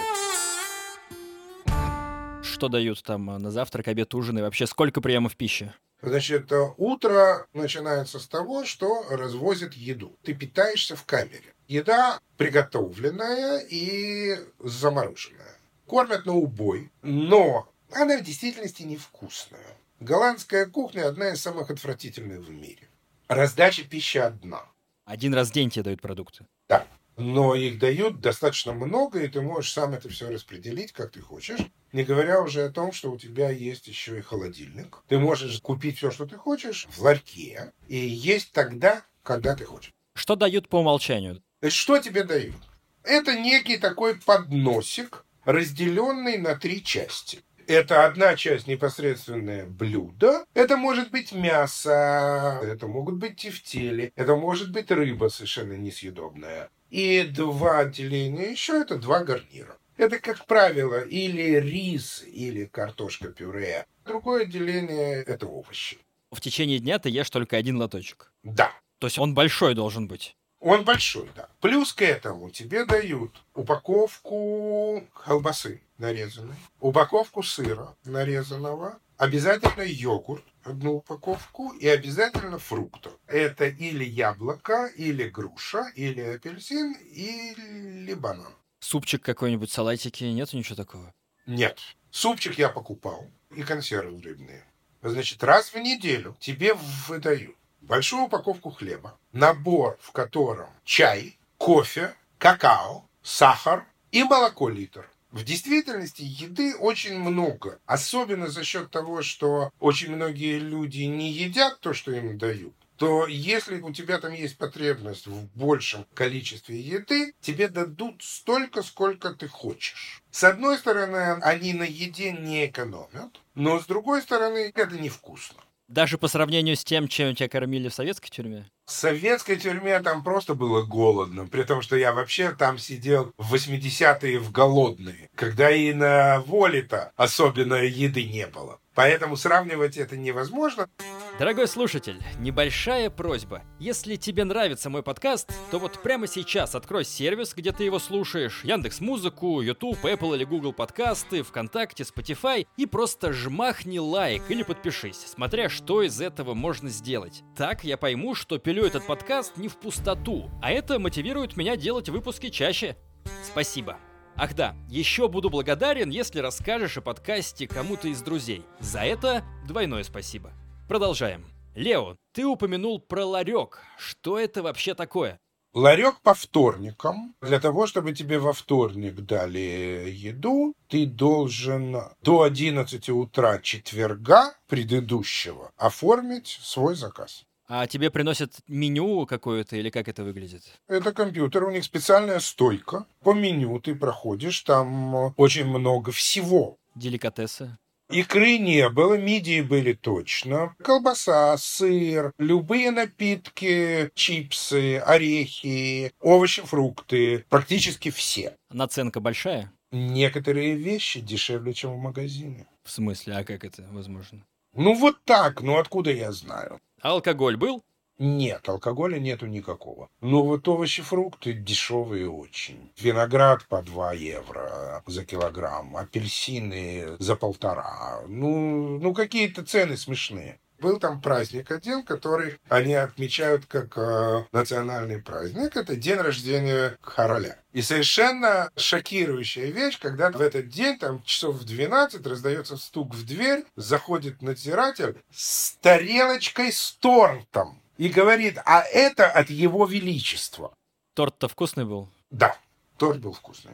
Что 2.59 2.67
дают 2.67 3.01
там 3.03 3.25
на 3.25 3.51
завтрак, 3.51 3.87
обед, 3.87 4.13
ужин 4.13 4.37
и 4.37 4.41
вообще 4.41 4.67
сколько 4.67 4.99
приемов 4.99 5.37
пищи? 5.37 5.73
Значит, 6.01 6.51
утро 6.75 7.47
начинается 7.53 8.19
с 8.19 8.27
того, 8.27 8.65
что 8.65 9.05
развозят 9.09 9.75
еду. 9.75 10.17
Ты 10.23 10.33
питаешься 10.33 10.97
в 10.97 11.05
камере. 11.05 11.53
Еда 11.69 12.19
приготовленная 12.35 13.59
и 13.59 14.35
замороженная. 14.59 15.55
Кормят 15.87 16.25
на 16.25 16.33
убой, 16.33 16.91
но 17.01 17.71
она 17.93 18.17
в 18.17 18.23
действительности 18.25 18.83
невкусная. 18.83 19.77
Голландская 20.01 20.65
кухня 20.65 21.07
одна 21.07 21.29
из 21.29 21.39
самых 21.39 21.69
отвратительных 21.69 22.41
в 22.41 22.49
мире. 22.49 22.89
Раздача 23.29 23.85
пищи 23.85 24.17
одна. 24.17 24.65
Один 25.05 25.33
раз 25.33 25.47
в 25.47 25.53
день 25.53 25.69
тебе 25.69 25.83
дают 25.83 26.01
продукты? 26.01 26.45
Да. 26.67 26.85
Но 27.19 27.53
их 27.53 27.79
дают 27.79 28.21
достаточно 28.21 28.71
много, 28.71 29.19
и 29.19 29.27
ты 29.27 29.41
можешь 29.41 29.73
сам 29.73 29.93
это 29.93 30.07
все 30.07 30.29
распределить, 30.29 30.93
как 30.93 31.11
ты 31.11 31.19
хочешь. 31.19 31.59
Не 31.91 32.03
говоря 32.03 32.41
уже 32.41 32.63
о 32.63 32.71
том, 32.71 32.93
что 32.93 33.11
у 33.11 33.17
тебя 33.17 33.49
есть 33.49 33.87
еще 33.87 34.17
и 34.17 34.21
холодильник. 34.21 35.03
Ты 35.09 35.19
можешь 35.19 35.59
купить 35.59 35.97
все, 35.97 36.11
что 36.11 36.25
ты 36.25 36.37
хочешь, 36.37 36.87
в 36.89 37.01
ларьке, 37.01 37.73
и 37.87 37.97
есть 37.97 38.53
тогда, 38.53 39.03
когда 39.21 39.55
ты 39.55 39.65
хочешь. 39.65 39.93
Что 40.15 40.35
дают 40.35 40.69
по 40.69 40.77
умолчанию? 40.77 41.43
Что 41.67 41.99
тебе 41.99 42.23
дают? 42.23 42.55
Это 43.03 43.35
некий 43.35 43.77
такой 43.77 44.15
подносик, 44.15 45.25
разделенный 45.43 46.37
на 46.37 46.55
три 46.55 46.83
части. 46.83 47.39
Это 47.67 48.05
одна 48.05 48.35
часть 48.35 48.65
непосредственное 48.65 49.65
блюдо. 49.65 50.45
Это 50.53 50.77
может 50.77 51.11
быть 51.11 51.31
мясо, 51.31 52.59
это 52.63 52.87
могут 52.87 53.17
быть 53.17 53.41
тефтели, 53.41 54.11
это 54.15 54.35
может 54.35 54.71
быть 54.71 54.89
рыба 54.89 55.27
совершенно 55.27 55.73
несъедобная. 55.73 56.69
И 56.89 57.23
два 57.23 57.79
отделения 57.79 58.51
еще 58.51 58.81
это 58.81 58.97
два 58.97 59.23
гарнира. 59.23 59.77
Это, 59.97 60.19
как 60.19 60.45
правило, 60.45 61.01
или 61.01 61.59
рис, 61.59 62.23
или 62.25 62.65
картошка-пюре. 62.65 63.85
Другое 64.05 64.43
отделение– 64.43 65.23
это 65.27 65.45
овощи. 65.45 65.97
В 66.31 66.39
течение 66.41 66.79
дня 66.79 66.99
ты 66.99 67.09
ешь 67.09 67.29
только 67.29 67.57
один 67.57 67.77
лоточек? 67.77 68.31
Да. 68.43 68.71
То 68.99 69.07
есть 69.07 69.19
он 69.19 69.33
большой 69.33 69.75
должен 69.75 70.07
быть? 70.07 70.35
Он 70.59 70.83
большой, 70.83 71.29
да. 71.35 71.47
Плюс 71.61 71.93
к 71.93 72.01
этому 72.01 72.49
тебе 72.49 72.85
дают 72.85 73.31
упаковку 73.53 75.03
колбасы 75.13 75.81
нарезанной, 75.97 76.55
упаковку 76.79 77.43
сыра 77.43 77.95
нарезанного, 78.03 78.99
обязательно 79.17 79.83
йогурт, 79.83 80.43
одну 80.63 80.97
упаковку, 80.97 81.71
и 81.73 81.87
обязательно 81.87 82.59
фруктов. 82.59 83.13
Это 83.27 83.65
или 83.67 84.03
яблоко, 84.03 84.87
или 84.95 85.29
груша, 85.29 85.91
или 85.95 86.21
апельсин, 86.21 86.93
или 86.93 88.13
банан. 88.13 88.53
Супчик 88.79 89.23
какой-нибудь, 89.23 89.71
салатики, 89.71 90.23
нету 90.23 90.57
ничего 90.57 90.75
такого? 90.75 91.13
Нет. 91.45 91.79
Супчик 92.11 92.57
я 92.57 92.69
покупал 92.69 93.29
и 93.55 93.63
консервы 93.63 94.21
рыбные. 94.21 94.63
Значит, 95.01 95.43
раз 95.43 95.73
в 95.73 95.77
неделю 95.77 96.35
тебе 96.39 96.73
выдают 97.07 97.55
большую 97.81 98.23
упаковку 98.23 98.69
хлеба, 98.71 99.17
набор, 99.31 99.97
в 100.01 100.11
котором 100.11 100.69
чай, 100.83 101.37
кофе, 101.57 102.13
какао, 102.37 103.09
сахар 103.21 103.85
и 104.11 104.23
молоко 104.23 104.69
литр. 104.69 105.09
В 105.31 105.43
действительности 105.43 106.23
еды 106.23 106.75
очень 106.75 107.19
много, 107.19 107.79
особенно 107.85 108.47
за 108.47 108.63
счет 108.63 108.89
того, 108.89 109.21
что 109.21 109.71
очень 109.79 110.15
многие 110.15 110.57
люди 110.57 111.03
не 111.03 111.31
едят 111.31 111.79
то, 111.81 111.93
что 111.93 112.11
им 112.11 112.37
дают 112.37 112.73
то 112.99 113.27
если 113.27 113.79
у 113.79 113.93
тебя 113.93 114.19
там 114.19 114.33
есть 114.33 114.57
потребность 114.57 115.25
в 115.25 115.47
большем 115.57 116.05
количестве 116.13 116.77
еды, 116.81 117.33
тебе 117.39 117.69
дадут 117.69 118.21
столько, 118.21 118.83
сколько 118.83 119.33
ты 119.33 119.47
хочешь. 119.47 120.21
С 120.31 120.43
одной 120.43 120.77
стороны, 120.77 121.39
они 121.41 121.73
на 121.73 121.83
еде 121.83 122.33
не 122.33 122.65
экономят, 122.65 123.39
но 123.55 123.79
с 123.79 123.85
другой 123.85 124.21
стороны, 124.21 124.73
это 124.75 124.97
невкусно. 124.97 125.59
Даже 125.89 126.19
по 126.19 126.27
сравнению 126.27 126.75
с 126.75 126.83
тем, 126.83 127.07
чем 127.07 127.33
тебя 127.33 127.49
кормили 127.49 127.89
в 127.89 127.93
советской 127.95 128.29
тюрьме? 128.29 128.69
В 128.85 128.91
советской 128.91 129.55
тюрьме 129.55 129.99
там 130.01 130.23
просто 130.23 130.53
было 130.53 130.83
голодно, 130.83 131.47
при 131.47 131.63
том, 131.63 131.81
что 131.81 131.95
я 131.95 132.13
вообще 132.13 132.51
там 132.51 132.77
сидел 132.77 133.33
в 133.39 133.55
80-е 133.55 134.37
в 134.37 134.51
голодные, 134.51 135.29
когда 135.33 135.71
и 135.71 135.91
на 135.93 136.41
воле-то 136.41 137.11
особенно 137.15 137.73
еды 137.73 138.23
не 138.23 138.45
было. 138.45 138.79
Поэтому 138.95 139.37
сравнивать 139.37 139.97
это 139.97 140.17
невозможно. 140.17 140.89
Дорогой 141.37 141.67
слушатель, 141.69 142.21
небольшая 142.39 143.09
просьба. 143.09 143.61
Если 143.79 144.17
тебе 144.17 144.43
нравится 144.43 144.89
мой 144.89 145.03
подкаст, 145.03 145.49
то 145.71 145.79
вот 145.79 146.01
прямо 146.03 146.27
сейчас 146.27 146.75
открой 146.75 147.05
сервис, 147.05 147.53
где 147.55 147.71
ты 147.71 147.85
его 147.85 147.97
слушаешь, 147.99 148.61
Яндекс 148.65 148.99
Музыку, 148.99 149.61
YouTube, 149.61 150.03
Apple 150.03 150.35
или 150.35 150.43
Google 150.43 150.73
подкасты, 150.73 151.43
ВКонтакте, 151.43 152.03
Spotify 152.03 152.67
и 152.75 152.85
просто 152.85 153.31
жмахни 153.31 153.99
лайк 153.99 154.43
или 154.49 154.63
подпишись, 154.63 155.27
смотря 155.27 155.69
что 155.69 156.01
из 156.01 156.19
этого 156.19 156.53
можно 156.53 156.89
сделать. 156.89 157.43
Так 157.55 157.85
я 157.85 157.95
пойму, 157.95 158.35
что 158.35 158.57
пилю 158.57 158.83
этот 158.85 159.07
подкаст 159.07 159.55
не 159.55 159.69
в 159.69 159.77
пустоту, 159.77 160.49
а 160.61 160.71
это 160.71 160.99
мотивирует 160.99 161.55
меня 161.55 161.77
делать 161.77 162.09
выпуски 162.09 162.49
чаще. 162.49 162.97
Спасибо. 163.45 163.97
Ах 164.41 164.55
да, 164.55 164.73
еще 164.87 165.27
буду 165.27 165.49
благодарен, 165.49 166.09
если 166.09 166.39
расскажешь 166.39 166.95
о 166.95 167.01
подкасте 167.01 167.67
кому-то 167.67 168.07
из 168.07 168.21
друзей. 168.21 168.63
За 168.79 169.01
это 169.01 169.43
двойное 169.67 170.03
спасибо. 170.03 170.53
Продолжаем. 170.87 171.45
Лео, 171.75 172.15
ты 172.31 172.45
упомянул 172.45 173.01
про 173.01 173.25
ларек. 173.25 173.79
Что 173.97 174.39
это 174.39 174.63
вообще 174.63 174.95
такое? 174.95 175.41
Ларек 175.73 176.21
по 176.21 176.33
вторникам. 176.33 177.35
Для 177.41 177.59
того, 177.59 177.85
чтобы 177.85 178.13
тебе 178.13 178.39
во 178.39 178.53
вторник 178.53 179.15
дали 179.25 180.09
еду, 180.09 180.73
ты 180.87 181.05
должен 181.05 181.97
до 182.23 182.43
11 182.43 183.09
утра 183.09 183.59
четверга 183.59 184.53
предыдущего 184.69 185.73
оформить 185.75 186.59
свой 186.63 186.95
заказ. 186.95 187.43
А 187.71 187.85
тебе 187.85 188.09
приносят 188.09 188.53
меню 188.67 189.27
какое-то 189.27 189.75
или 189.75 189.91
как 189.91 190.07
это 190.07 190.23
выглядит? 190.23 190.63
Это 190.87 191.13
компьютер, 191.13 191.65
у 191.65 191.71
них 191.71 191.83
специальная 191.83 192.39
стойка. 192.39 193.05
По 193.21 193.31
меню 193.31 193.79
ты 193.79 193.93
проходишь, 193.93 194.61
там 194.61 195.35
очень 195.37 195.65
много 195.65 196.11
всего. 196.11 196.77
Деликатесы? 196.95 197.77
Икры 198.09 198.57
не 198.57 198.89
было, 198.89 199.19
мидии 199.19 199.61
были 199.61 199.93
точно. 199.93 200.75
Колбаса, 200.83 201.55
сыр, 201.59 202.33
любые 202.39 202.89
напитки, 202.89 204.09
чипсы, 204.15 204.97
орехи, 204.97 206.11
овощи, 206.19 206.63
фрукты. 206.63 207.45
Практически 207.49 208.09
все. 208.09 208.55
Наценка 208.71 209.19
большая? 209.19 209.71
Некоторые 209.91 210.73
вещи 210.73 211.19
дешевле, 211.19 211.75
чем 211.75 211.93
в 211.93 211.99
магазине. 211.99 212.65
В 212.83 212.89
смысле? 212.89 213.35
А 213.35 213.43
как 213.43 213.63
это 213.63 213.85
возможно? 213.91 214.43
Ну 214.73 214.95
вот 214.95 215.23
так, 215.23 215.61
ну 215.61 215.77
откуда 215.77 216.11
я 216.11 216.31
знаю? 216.31 216.79
Алкоголь 217.01 217.57
был? 217.57 217.83
Нет, 218.19 218.67
алкоголя 218.67 219.17
нету 219.17 219.45
никакого. 219.45 220.09
Но 220.19 220.43
вот 220.43 220.67
овощи, 220.67 221.01
фрукты 221.01 221.53
дешевые 221.53 222.29
очень. 222.29 222.91
Виноград 222.97 223.65
по 223.69 223.81
2 223.81 224.13
евро 224.13 225.01
за 225.07 225.23
килограмм, 225.23 225.95
апельсины 225.95 227.15
за 227.19 227.37
полтора. 227.37 228.21
Ну, 228.27 228.99
ну 228.99 229.13
какие-то 229.13 229.63
цены 229.63 229.95
смешные. 229.95 230.59
Был 230.79 230.97
там 230.97 231.21
праздник 231.21 231.71
один, 231.71 232.03
который 232.03 232.57
они 232.69 232.93
отмечают 232.93 233.65
как 233.65 233.97
э, 233.97 234.45
национальный 234.53 235.21
праздник. 235.21 235.75
Это 235.75 235.95
день 235.95 236.15
рождения 236.17 236.97
короля. 237.03 237.57
И 237.73 237.81
совершенно 237.81 238.71
шокирующая 238.77 239.71
вещь, 239.71 239.99
когда 239.99 240.31
в 240.31 240.39
этот 240.39 240.69
день, 240.69 240.97
там 240.97 241.21
часов 241.23 241.55
в 241.55 241.65
12, 241.65 242.25
раздается 242.25 242.77
стук 242.77 243.13
в 243.13 243.25
дверь, 243.25 243.65
заходит 243.75 244.41
надзиратель 244.41 245.17
с 245.33 245.73
тарелочкой 245.81 246.71
с 246.71 246.93
тортом 246.93 247.81
и 247.97 248.07
говорит, 248.07 248.57
а 248.65 248.81
это 248.81 249.29
от 249.29 249.49
его 249.49 249.85
величества. 249.85 250.73
Торт-то 251.13 251.49
вкусный 251.49 251.83
был? 251.83 252.07
Да, 252.31 252.55
торт 252.97 253.19
был 253.19 253.33
вкусный. 253.33 253.73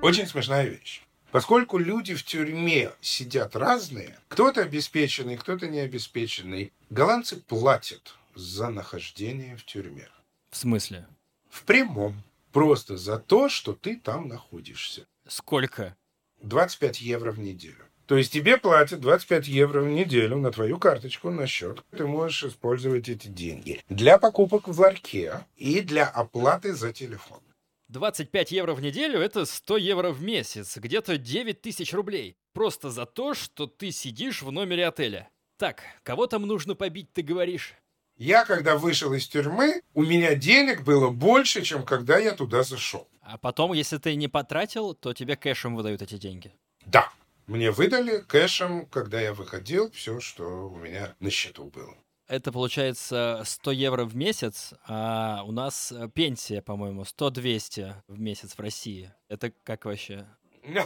Очень 0.00 0.28
смешная 0.28 0.66
вещь. 0.66 1.02
Поскольку 1.30 1.76
люди 1.76 2.14
в 2.14 2.24
тюрьме 2.24 2.92
сидят 3.00 3.54
разные, 3.54 4.18
кто-то 4.28 4.62
обеспеченный, 4.62 5.36
кто-то 5.36 5.68
не 5.68 5.80
обеспеченный, 5.80 6.72
голландцы 6.88 7.36
платят 7.36 8.14
за 8.34 8.70
нахождение 8.70 9.56
в 9.56 9.64
тюрьме. 9.64 10.08
В 10.50 10.56
смысле? 10.56 11.06
В 11.50 11.64
прямом. 11.64 12.22
Просто 12.52 12.96
за 12.96 13.18
то, 13.18 13.50
что 13.50 13.74
ты 13.74 13.96
там 13.96 14.28
находишься. 14.28 15.06
Сколько? 15.26 15.94
25 16.40 17.00
евро 17.02 17.30
в 17.30 17.38
неделю. 17.38 17.84
То 18.06 18.16
есть 18.16 18.32
тебе 18.32 18.56
платят 18.56 19.00
25 19.00 19.48
евро 19.48 19.82
в 19.82 19.88
неделю 19.88 20.38
на 20.38 20.50
твою 20.50 20.78
карточку, 20.78 21.30
на 21.30 21.46
счет. 21.46 21.84
Ты 21.90 22.06
можешь 22.06 22.44
использовать 22.44 23.10
эти 23.10 23.28
деньги 23.28 23.82
для 23.90 24.16
покупок 24.16 24.66
в 24.66 24.80
ларьке 24.80 25.44
и 25.56 25.82
для 25.82 26.06
оплаты 26.08 26.74
за 26.74 26.94
телефон. 26.94 27.40
25 27.88 28.52
евро 28.52 28.74
в 28.74 28.82
неделю— 28.82 29.18
это 29.20 29.46
100 29.46 29.76
евро 29.78 30.10
в 30.10 30.22
месяц, 30.22 30.76
где-то 30.76 31.16
9 31.16 31.62
тысяч 31.62 31.94
рублей. 31.94 32.36
Просто 32.52 32.90
за 32.90 33.06
то, 33.06 33.32
что 33.32 33.66
ты 33.66 33.92
сидишь 33.92 34.42
в 34.42 34.50
номере 34.50 34.86
отеля. 34.86 35.30
Так, 35.56 35.82
кого 36.02 36.26
там 36.26 36.42
нужно 36.42 36.74
побить, 36.74 37.12
ты 37.12 37.22
говоришь? 37.22 37.74
Я, 38.18 38.44
когда 38.44 38.76
вышел 38.76 39.12
из 39.14 39.26
тюрьмы, 39.26 39.80
у 39.94 40.02
меня 40.02 40.34
денег 40.34 40.82
было 40.82 41.08
больше, 41.08 41.62
чем 41.62 41.84
когда 41.84 42.18
я 42.18 42.32
туда 42.32 42.62
зашел. 42.62 43.08
А 43.22 43.38
потом, 43.38 43.72
если 43.72 43.96
ты 43.96 44.14
не 44.16 44.28
потратил, 44.28 44.94
то 44.94 45.14
тебе 45.14 45.36
кэшем 45.36 45.74
выдают 45.74 46.02
эти 46.02 46.18
деньги. 46.18 46.52
Да. 46.84 47.10
Мне 47.46 47.70
выдали 47.70 48.18
кэшем, 48.18 48.84
когда 48.86 49.20
я 49.20 49.32
выходил, 49.32 49.90
все, 49.92 50.20
что 50.20 50.68
у 50.68 50.76
меня 50.76 51.14
на 51.20 51.30
счету 51.30 51.64
было. 51.64 51.96
Это 52.28 52.52
получается 52.52 53.40
100 53.42 53.70
евро 53.72 54.04
в 54.04 54.14
месяц, 54.14 54.74
а 54.86 55.42
у 55.46 55.52
нас 55.52 55.90
э, 55.90 56.10
пенсия, 56.12 56.60
по-моему, 56.60 57.04
100-200 57.04 57.94
в 58.06 58.20
месяц 58.20 58.52
в 58.52 58.60
России. 58.60 59.10
Это 59.28 59.50
как 59.64 59.86
вообще? 59.86 60.26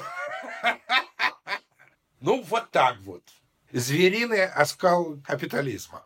Ну, 2.24 2.40
вот 2.42 2.70
так 2.70 2.98
вот. 3.00 3.24
Звериный 3.72 4.46
оскал 4.46 5.16
капитализма. 5.26 6.04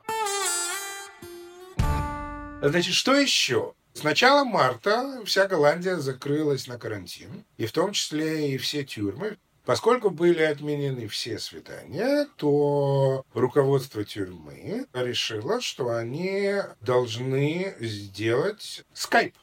Значит, 2.62 2.94
что 2.94 3.14
еще? 3.14 3.74
С 3.92 4.02
начала 4.02 4.42
марта 4.44 5.22
вся 5.26 5.46
Голландия 5.46 5.98
закрылась 5.98 6.68
на 6.68 6.78
карантин, 6.78 7.44
и 7.58 7.66
в 7.66 7.72
том 7.72 7.92
числе 7.92 8.54
и 8.54 8.56
все 8.56 8.82
тюрьмы. 8.82 9.36
Поскольку 9.66 10.10
были 10.10 10.42
отменены 10.42 11.08
все 11.08 11.40
свидания, 11.40 12.28
то 12.36 13.26
руководство 13.34 14.04
тюрьмы 14.04 14.86
решило, 14.92 15.60
что 15.60 15.88
они 15.88 16.52
должны 16.80 17.74
сделать 17.80 18.84
скайп. 18.94 19.34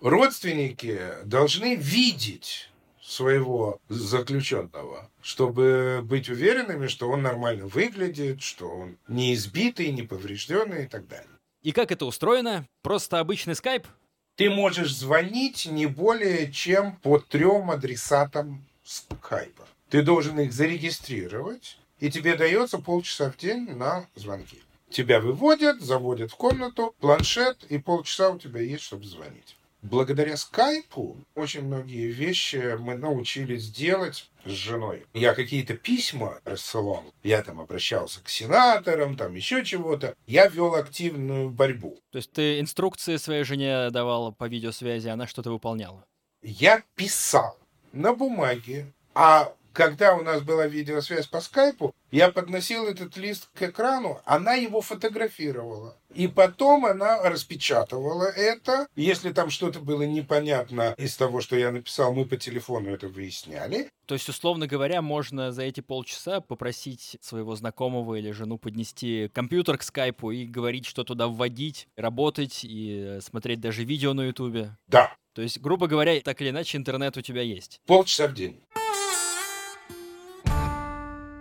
Родственники 0.00 1.00
должны 1.24 1.74
видеть 1.74 2.70
своего 3.02 3.80
заключенного, 3.88 5.10
чтобы 5.20 6.02
быть 6.04 6.28
уверенными, 6.28 6.86
что 6.86 7.10
он 7.10 7.22
нормально 7.22 7.66
выглядит, 7.66 8.42
что 8.42 8.68
он 8.68 8.96
не 9.08 9.34
избитый, 9.34 9.90
не 9.90 10.02
поврежденный 10.02 10.84
и 10.84 10.86
так 10.86 11.08
далее. 11.08 11.26
И 11.62 11.72
как 11.72 11.90
это 11.90 12.06
устроено? 12.06 12.64
Просто 12.82 13.18
обычный 13.18 13.56
скайп? 13.56 13.88
Ты 14.36 14.50
можешь 14.50 14.94
звонить 14.94 15.66
не 15.66 15.86
более 15.86 16.52
чем 16.52 16.96
по 16.96 17.18
трем 17.18 17.72
адресатам 17.72 18.64
скайпа. 18.84 19.66
Ты 19.88 20.02
должен 20.02 20.38
их 20.40 20.52
зарегистрировать, 20.52 21.78
и 22.00 22.10
тебе 22.10 22.36
дается 22.36 22.78
полчаса 22.78 23.30
в 23.30 23.36
день 23.36 23.70
на 23.70 24.06
звонки. 24.14 24.62
Тебя 24.90 25.20
выводят, 25.20 25.80
заводят 25.80 26.30
в 26.30 26.36
комнату, 26.36 26.94
планшет, 27.00 27.64
и 27.68 27.78
полчаса 27.78 28.30
у 28.30 28.38
тебя 28.38 28.60
есть, 28.60 28.84
чтобы 28.84 29.04
звонить. 29.04 29.56
Благодаря 29.82 30.38
скайпу 30.38 31.16
очень 31.34 31.62
многие 31.62 32.10
вещи 32.10 32.74
мы 32.78 32.94
научились 32.94 33.70
делать 33.70 34.30
с 34.46 34.50
женой. 34.50 35.04
Я 35.12 35.34
какие-то 35.34 35.74
письма 35.74 36.40
рассылал, 36.44 37.04
я 37.22 37.42
там 37.42 37.60
обращался 37.60 38.22
к 38.24 38.30
сенаторам, 38.30 39.14
там 39.14 39.34
еще 39.34 39.62
чего-то. 39.62 40.14
Я 40.26 40.46
вел 40.46 40.74
активную 40.74 41.50
борьбу. 41.50 41.98
То 42.12 42.16
есть 42.16 42.32
ты 42.32 42.60
инструкции 42.60 43.16
своей 43.16 43.44
жене 43.44 43.90
давала 43.90 44.30
по 44.30 44.48
видеосвязи, 44.48 45.08
она 45.08 45.26
что-то 45.26 45.50
выполняла? 45.50 46.06
Я 46.42 46.82
писал 46.94 47.58
на 47.94 48.14
бумаге, 48.14 48.92
а 49.14 49.52
когда 49.74 50.14
у 50.14 50.22
нас 50.22 50.40
была 50.40 50.66
видеосвязь 50.66 51.26
по 51.26 51.40
скайпу, 51.40 51.94
я 52.12 52.30
подносил 52.30 52.86
этот 52.86 53.16
лист 53.16 53.48
к 53.54 53.62
экрану, 53.62 54.20
она 54.24 54.54
его 54.54 54.80
фотографировала. 54.80 55.98
И 56.14 56.28
потом 56.28 56.86
она 56.86 57.20
распечатывала 57.22 58.26
это. 58.26 58.86
Если 58.94 59.32
там 59.32 59.50
что-то 59.50 59.80
было 59.80 60.02
непонятно 60.02 60.94
из 60.96 61.16
того, 61.16 61.40
что 61.40 61.56
я 61.56 61.72
написал, 61.72 62.14
мы 62.14 62.24
по 62.24 62.36
телефону 62.36 62.90
это 62.90 63.08
выясняли. 63.08 63.90
То 64.06 64.14
есть, 64.14 64.28
условно 64.28 64.68
говоря, 64.68 65.02
можно 65.02 65.50
за 65.50 65.62
эти 65.62 65.80
полчаса 65.80 66.40
попросить 66.40 67.16
своего 67.20 67.56
знакомого 67.56 68.14
или 68.14 68.30
жену 68.30 68.58
поднести 68.58 69.28
компьютер 69.34 69.78
к 69.78 69.82
скайпу 69.82 70.30
и 70.30 70.46
говорить, 70.46 70.86
что 70.86 71.02
туда 71.02 71.26
вводить, 71.26 71.88
работать 71.96 72.60
и 72.62 73.18
смотреть 73.22 73.60
даже 73.60 73.82
видео 73.82 74.12
на 74.12 74.26
ютубе. 74.26 74.76
Да. 74.86 75.12
То 75.34 75.42
есть, 75.42 75.60
грубо 75.60 75.88
говоря, 75.88 76.18
так 76.20 76.40
или 76.40 76.50
иначе, 76.50 76.78
интернет 76.78 77.16
у 77.16 77.20
тебя 77.20 77.42
есть. 77.42 77.80
Полчаса 77.86 78.28
в 78.28 78.34
день. 78.34 78.62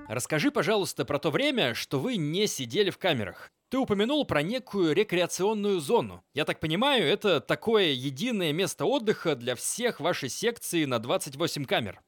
Расскажи, 0.10 0.52
пожалуйста, 0.52 1.06
про 1.06 1.20
то 1.20 1.32
время, 1.32 1.74
что 1.74 2.00
вы 2.00 2.18
не 2.18 2.48
сидели 2.48 2.90
в 2.90 2.98
камерах. 2.98 3.50
Ты 3.70 3.78
упомянул 3.78 4.26
про 4.26 4.44
некую 4.44 4.94
рекреационную 4.94 5.80
зону. 5.80 6.24
Я 6.34 6.46
так 6.46 6.60
понимаю, 6.60 7.06
это 7.06 7.40
такое 7.40 7.92
единое 7.92 8.52
место 8.52 8.86
отдыха 8.86 9.36
для 9.36 9.56
всех 9.56 10.00
вашей 10.00 10.30
секции 10.30 10.86
на 10.86 11.00
28 11.00 11.66
камер. 11.66 12.02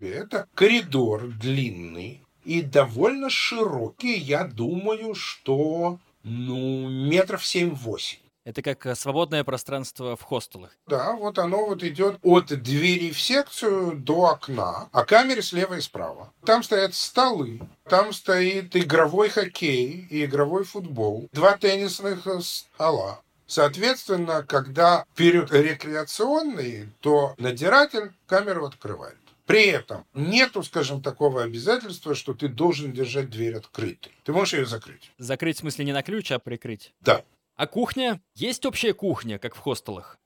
Это 0.00 0.48
коридор 0.54 1.28
длинный 1.28 2.24
и 2.44 2.62
довольно 2.62 3.30
широкий. 3.30 4.18
Я 4.18 4.44
думаю, 4.44 5.14
что 5.14 6.00
ну, 6.24 6.88
метров 6.88 7.42
7-8. 7.42 8.16
Это 8.44 8.60
как 8.60 8.86
э, 8.86 8.94
свободное 8.94 9.44
пространство 9.44 10.16
в 10.16 10.22
хостелах. 10.22 10.76
Да, 10.88 11.12
вот 11.12 11.38
оно 11.38 11.66
вот 11.66 11.84
идет 11.84 12.18
от 12.22 12.46
двери 12.46 13.10
в 13.12 13.20
секцию 13.20 13.96
до 13.96 14.30
окна, 14.30 14.88
а 14.92 15.04
камеры 15.04 15.42
слева 15.42 15.74
и 15.74 15.80
справа. 15.80 16.32
Там 16.44 16.62
стоят 16.64 16.94
столы, 16.94 17.60
там 17.88 18.12
стоит 18.12 18.74
игровой 18.74 19.28
хоккей 19.28 20.06
и 20.10 20.24
игровой 20.24 20.64
футбол, 20.64 21.28
два 21.32 21.56
теннисных 21.56 22.26
э, 22.26 22.40
стола. 22.40 23.20
Соответственно, 23.46 24.42
когда 24.42 25.04
период 25.14 25.52
рекреационный, 25.52 26.88
то 27.00 27.34
надзиратель 27.38 28.12
камеру 28.26 28.66
открывает. 28.66 29.18
При 29.46 29.66
этом 29.66 30.06
нету, 30.14 30.62
скажем, 30.62 31.02
такого 31.02 31.42
обязательства, 31.42 32.14
что 32.14 32.32
ты 32.32 32.48
должен 32.48 32.92
держать 32.92 33.28
дверь 33.28 33.56
открытой. 33.56 34.12
Ты 34.24 34.32
можешь 34.32 34.54
ее 34.54 34.66
закрыть. 34.66 35.12
Закрыть 35.18 35.58
в 35.58 35.60
смысле 35.60 35.84
не 35.84 35.92
на 35.92 36.02
ключ, 36.02 36.32
а 36.32 36.38
прикрыть? 36.38 36.94
Да. 37.00 37.22
А 37.62 37.68
кухня? 37.68 38.20
Есть 38.34 38.66
общая 38.66 38.92
кухня, 38.92 39.38
как 39.38 39.54
в 39.54 39.60
хостелах? 39.60 40.18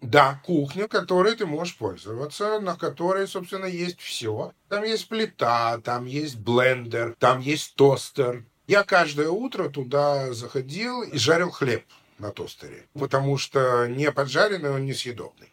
Да, 0.00 0.40
кухня, 0.44 0.86
которой 0.86 1.34
ты 1.34 1.44
можешь 1.44 1.76
пользоваться, 1.76 2.60
на 2.60 2.76
которой, 2.76 3.26
собственно, 3.26 3.64
есть 3.64 4.00
все. 4.00 4.52
Там 4.68 4.84
есть 4.84 5.08
плита, 5.08 5.78
там 5.78 6.04
есть 6.04 6.36
блендер, 6.36 7.16
там 7.18 7.40
есть 7.40 7.74
тостер. 7.74 8.44
Я 8.68 8.84
каждое 8.84 9.28
утро 9.28 9.70
туда 9.70 10.32
заходил 10.32 11.02
и 11.02 11.18
жарил 11.18 11.50
хлеб 11.50 11.84
на 12.20 12.30
тостере, 12.30 12.86
потому 12.92 13.38
что 13.38 13.88
не 13.88 14.12
поджаренный 14.12 14.70
он 14.70 14.86
несъедобный. 14.86 15.48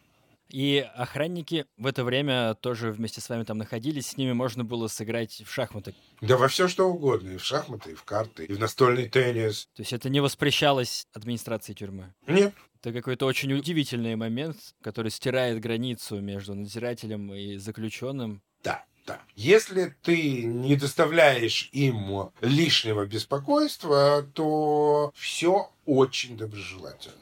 И 0.52 0.86
охранники 0.94 1.64
в 1.78 1.86
это 1.86 2.04
время 2.04 2.54
тоже 2.54 2.92
вместе 2.92 3.22
с 3.22 3.28
вами 3.30 3.44
там 3.44 3.56
находились, 3.56 4.08
с 4.08 4.16
ними 4.18 4.32
можно 4.32 4.64
было 4.64 4.86
сыграть 4.86 5.42
в 5.46 5.50
шахматы. 5.50 5.94
Да 6.20 6.36
во 6.36 6.46
все 6.48 6.68
что 6.68 6.90
угодно, 6.90 7.30
и 7.30 7.36
в 7.38 7.44
шахматы, 7.44 7.92
и 7.92 7.94
в 7.94 8.04
карты, 8.04 8.44
и 8.44 8.52
в 8.52 8.58
настольный 8.58 9.08
теннис. 9.08 9.68
То 9.74 9.80
есть 9.80 9.94
это 9.94 10.10
не 10.10 10.20
воспрещалось 10.20 11.06
администрацией 11.14 11.74
тюрьмы? 11.74 12.12
Нет. 12.26 12.52
Это 12.82 12.92
какой-то 12.92 13.24
очень 13.26 13.52
удивительный 13.54 14.14
момент, 14.14 14.56
который 14.82 15.10
стирает 15.10 15.60
границу 15.60 16.20
между 16.20 16.54
надзирателем 16.54 17.32
и 17.32 17.56
заключенным. 17.56 18.42
Да, 18.62 18.84
да. 19.06 19.20
Если 19.34 19.96
ты 20.02 20.42
не 20.42 20.76
доставляешь 20.76 21.70
им 21.72 22.30
лишнего 22.42 23.06
беспокойства, 23.06 24.22
то 24.34 25.12
все 25.14 25.70
очень 25.86 26.36
доброжелательно. 26.36 27.21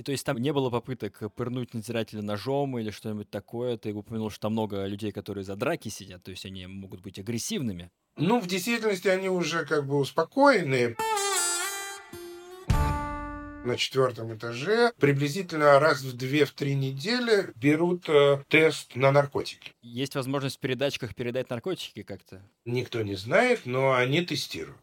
И 0.00 0.02
то 0.02 0.12
есть 0.12 0.24
там 0.24 0.38
не 0.38 0.50
было 0.50 0.70
попыток 0.70 1.30
пырнуть 1.34 1.74
надзирателя 1.74 2.22
ножом 2.22 2.78
или 2.78 2.90
что-нибудь 2.90 3.28
такое? 3.28 3.76
Ты 3.76 3.92
упомянул, 3.92 4.30
что 4.30 4.40
там 4.40 4.52
много 4.52 4.86
людей, 4.86 5.12
которые 5.12 5.44
за 5.44 5.56
драки 5.56 5.90
сидят, 5.90 6.22
то 6.22 6.30
есть 6.30 6.46
они 6.46 6.66
могут 6.66 7.02
быть 7.02 7.18
агрессивными. 7.18 7.90
Ну, 8.16 8.40
в 8.40 8.46
действительности 8.46 9.08
они 9.08 9.28
уже 9.28 9.66
как 9.66 9.86
бы 9.86 9.98
успокоены. 9.98 10.96
На 13.66 13.76
четвертом 13.76 14.34
этаже 14.34 14.90
приблизительно 14.98 15.78
раз 15.78 16.00
в 16.00 16.16
две-три 16.16 16.74
недели 16.74 17.52
берут 17.54 18.08
э, 18.08 18.42
тест 18.48 18.96
на 18.96 19.12
наркотики. 19.12 19.72
Есть 19.82 20.14
возможность 20.14 20.56
в 20.56 20.60
передачках 20.60 21.14
передать 21.14 21.50
наркотики 21.50 22.02
как-то? 22.04 22.40
Никто 22.64 23.02
не 23.02 23.16
знает, 23.16 23.66
но 23.66 23.92
они 23.92 24.24
тестируют. 24.24 24.80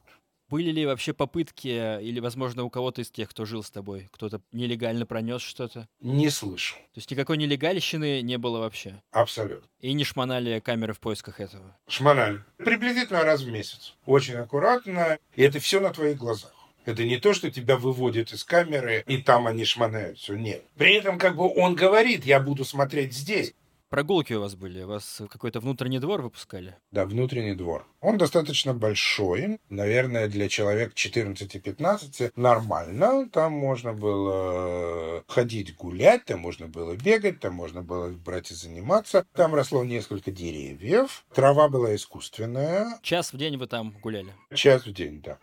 Были 0.50 0.72
ли 0.72 0.86
вообще 0.86 1.14
попытки, 1.14 2.02
или, 2.02 2.20
возможно, 2.20 2.64
у 2.64 2.70
кого-то 2.70 3.02
из 3.02 3.12
тех, 3.12 3.30
кто 3.30 3.46
жил 3.46 3.64
с 3.64 3.70
тобой, 3.70 4.08
кто-то 4.12 4.42
нелегально 4.52 5.06
пронес 5.06 5.42
что-то? 5.42 5.90
Не 6.00 6.30
слышал. 6.30 6.78
То 6.78 7.00
есть 7.00 7.12
никакой 7.12 7.38
нелегальщины 7.38 8.22
не 8.22 8.38
было 8.38 8.60
вообще? 8.60 9.02
Абсолютно. 9.12 9.68
И 9.82 9.92
не 9.94 10.06
шмонали 10.06 10.60
камеры 10.60 10.94
в 10.94 11.00
поисках 11.00 11.42
этого? 11.42 11.78
Шмонали. 11.88 12.44
Приблизительно 12.58 13.24
раз 13.24 13.42
в 13.42 13.50
месяц. 13.50 13.96
Очень 14.06 14.36
аккуратно. 14.36 15.18
И 15.36 15.42
это 15.42 15.60
все 15.60 15.82
на 15.82 15.92
твоих 15.92 16.18
глазах. 16.18 16.54
Это 16.86 17.04
не 17.04 17.18
то, 17.18 17.34
что 17.34 17.52
тебя 17.52 17.76
выводят 17.76 18.32
из 18.32 18.46
камеры, 18.46 19.04
и 19.08 19.18
там 19.18 19.46
они 19.46 19.66
шмонают 19.66 20.20
все. 20.20 20.36
Нет. 20.38 20.64
При 20.78 20.96
этом 20.96 21.20
как 21.20 21.36
бы 21.36 21.54
он 21.54 21.76
говорит, 21.76 22.26
я 22.26 22.40
буду 22.40 22.64
смотреть 22.64 23.14
здесь. 23.14 23.54
Прогулки 23.90 24.34
у 24.34 24.42
вас 24.42 24.56
были? 24.56 24.84
Вас 24.84 25.22
какой-то 25.30 25.62
внутренний 25.62 26.00
двор 26.00 26.22
выпускали? 26.22 26.76
Да, 26.92 27.06
внутренний 27.06 27.56
двор. 27.56 27.88
Он 28.02 28.18
достаточно 28.18 28.74
большой. 28.74 29.60
Наверное, 29.70 30.28
для 30.28 30.50
человек 30.50 30.94
14-15 30.94 32.34
нормально. 32.36 33.30
Там 33.32 33.54
можно 33.54 33.94
было 33.94 35.24
ходить 35.28 35.76
гулять, 35.78 36.26
там 36.26 36.42
можно 36.42 36.68
было 36.68 36.98
бегать, 36.98 37.40
там 37.40 37.54
можно 37.54 37.82
было 37.82 38.10
брать 38.10 38.52
и 38.52 38.56
заниматься. 38.56 39.26
Там 39.34 39.56
росло 39.56 39.86
несколько 39.86 40.32
деревьев. 40.32 41.26
Трава 41.34 41.70
была 41.70 41.96
искусственная. 41.96 43.00
Час 43.02 43.32
в 43.32 43.38
день 43.38 43.56
вы 43.56 43.68
там 43.68 43.96
гуляли? 44.02 44.34
Час 44.54 44.86
в 44.86 44.92
день, 44.92 45.22
да. 45.22 45.38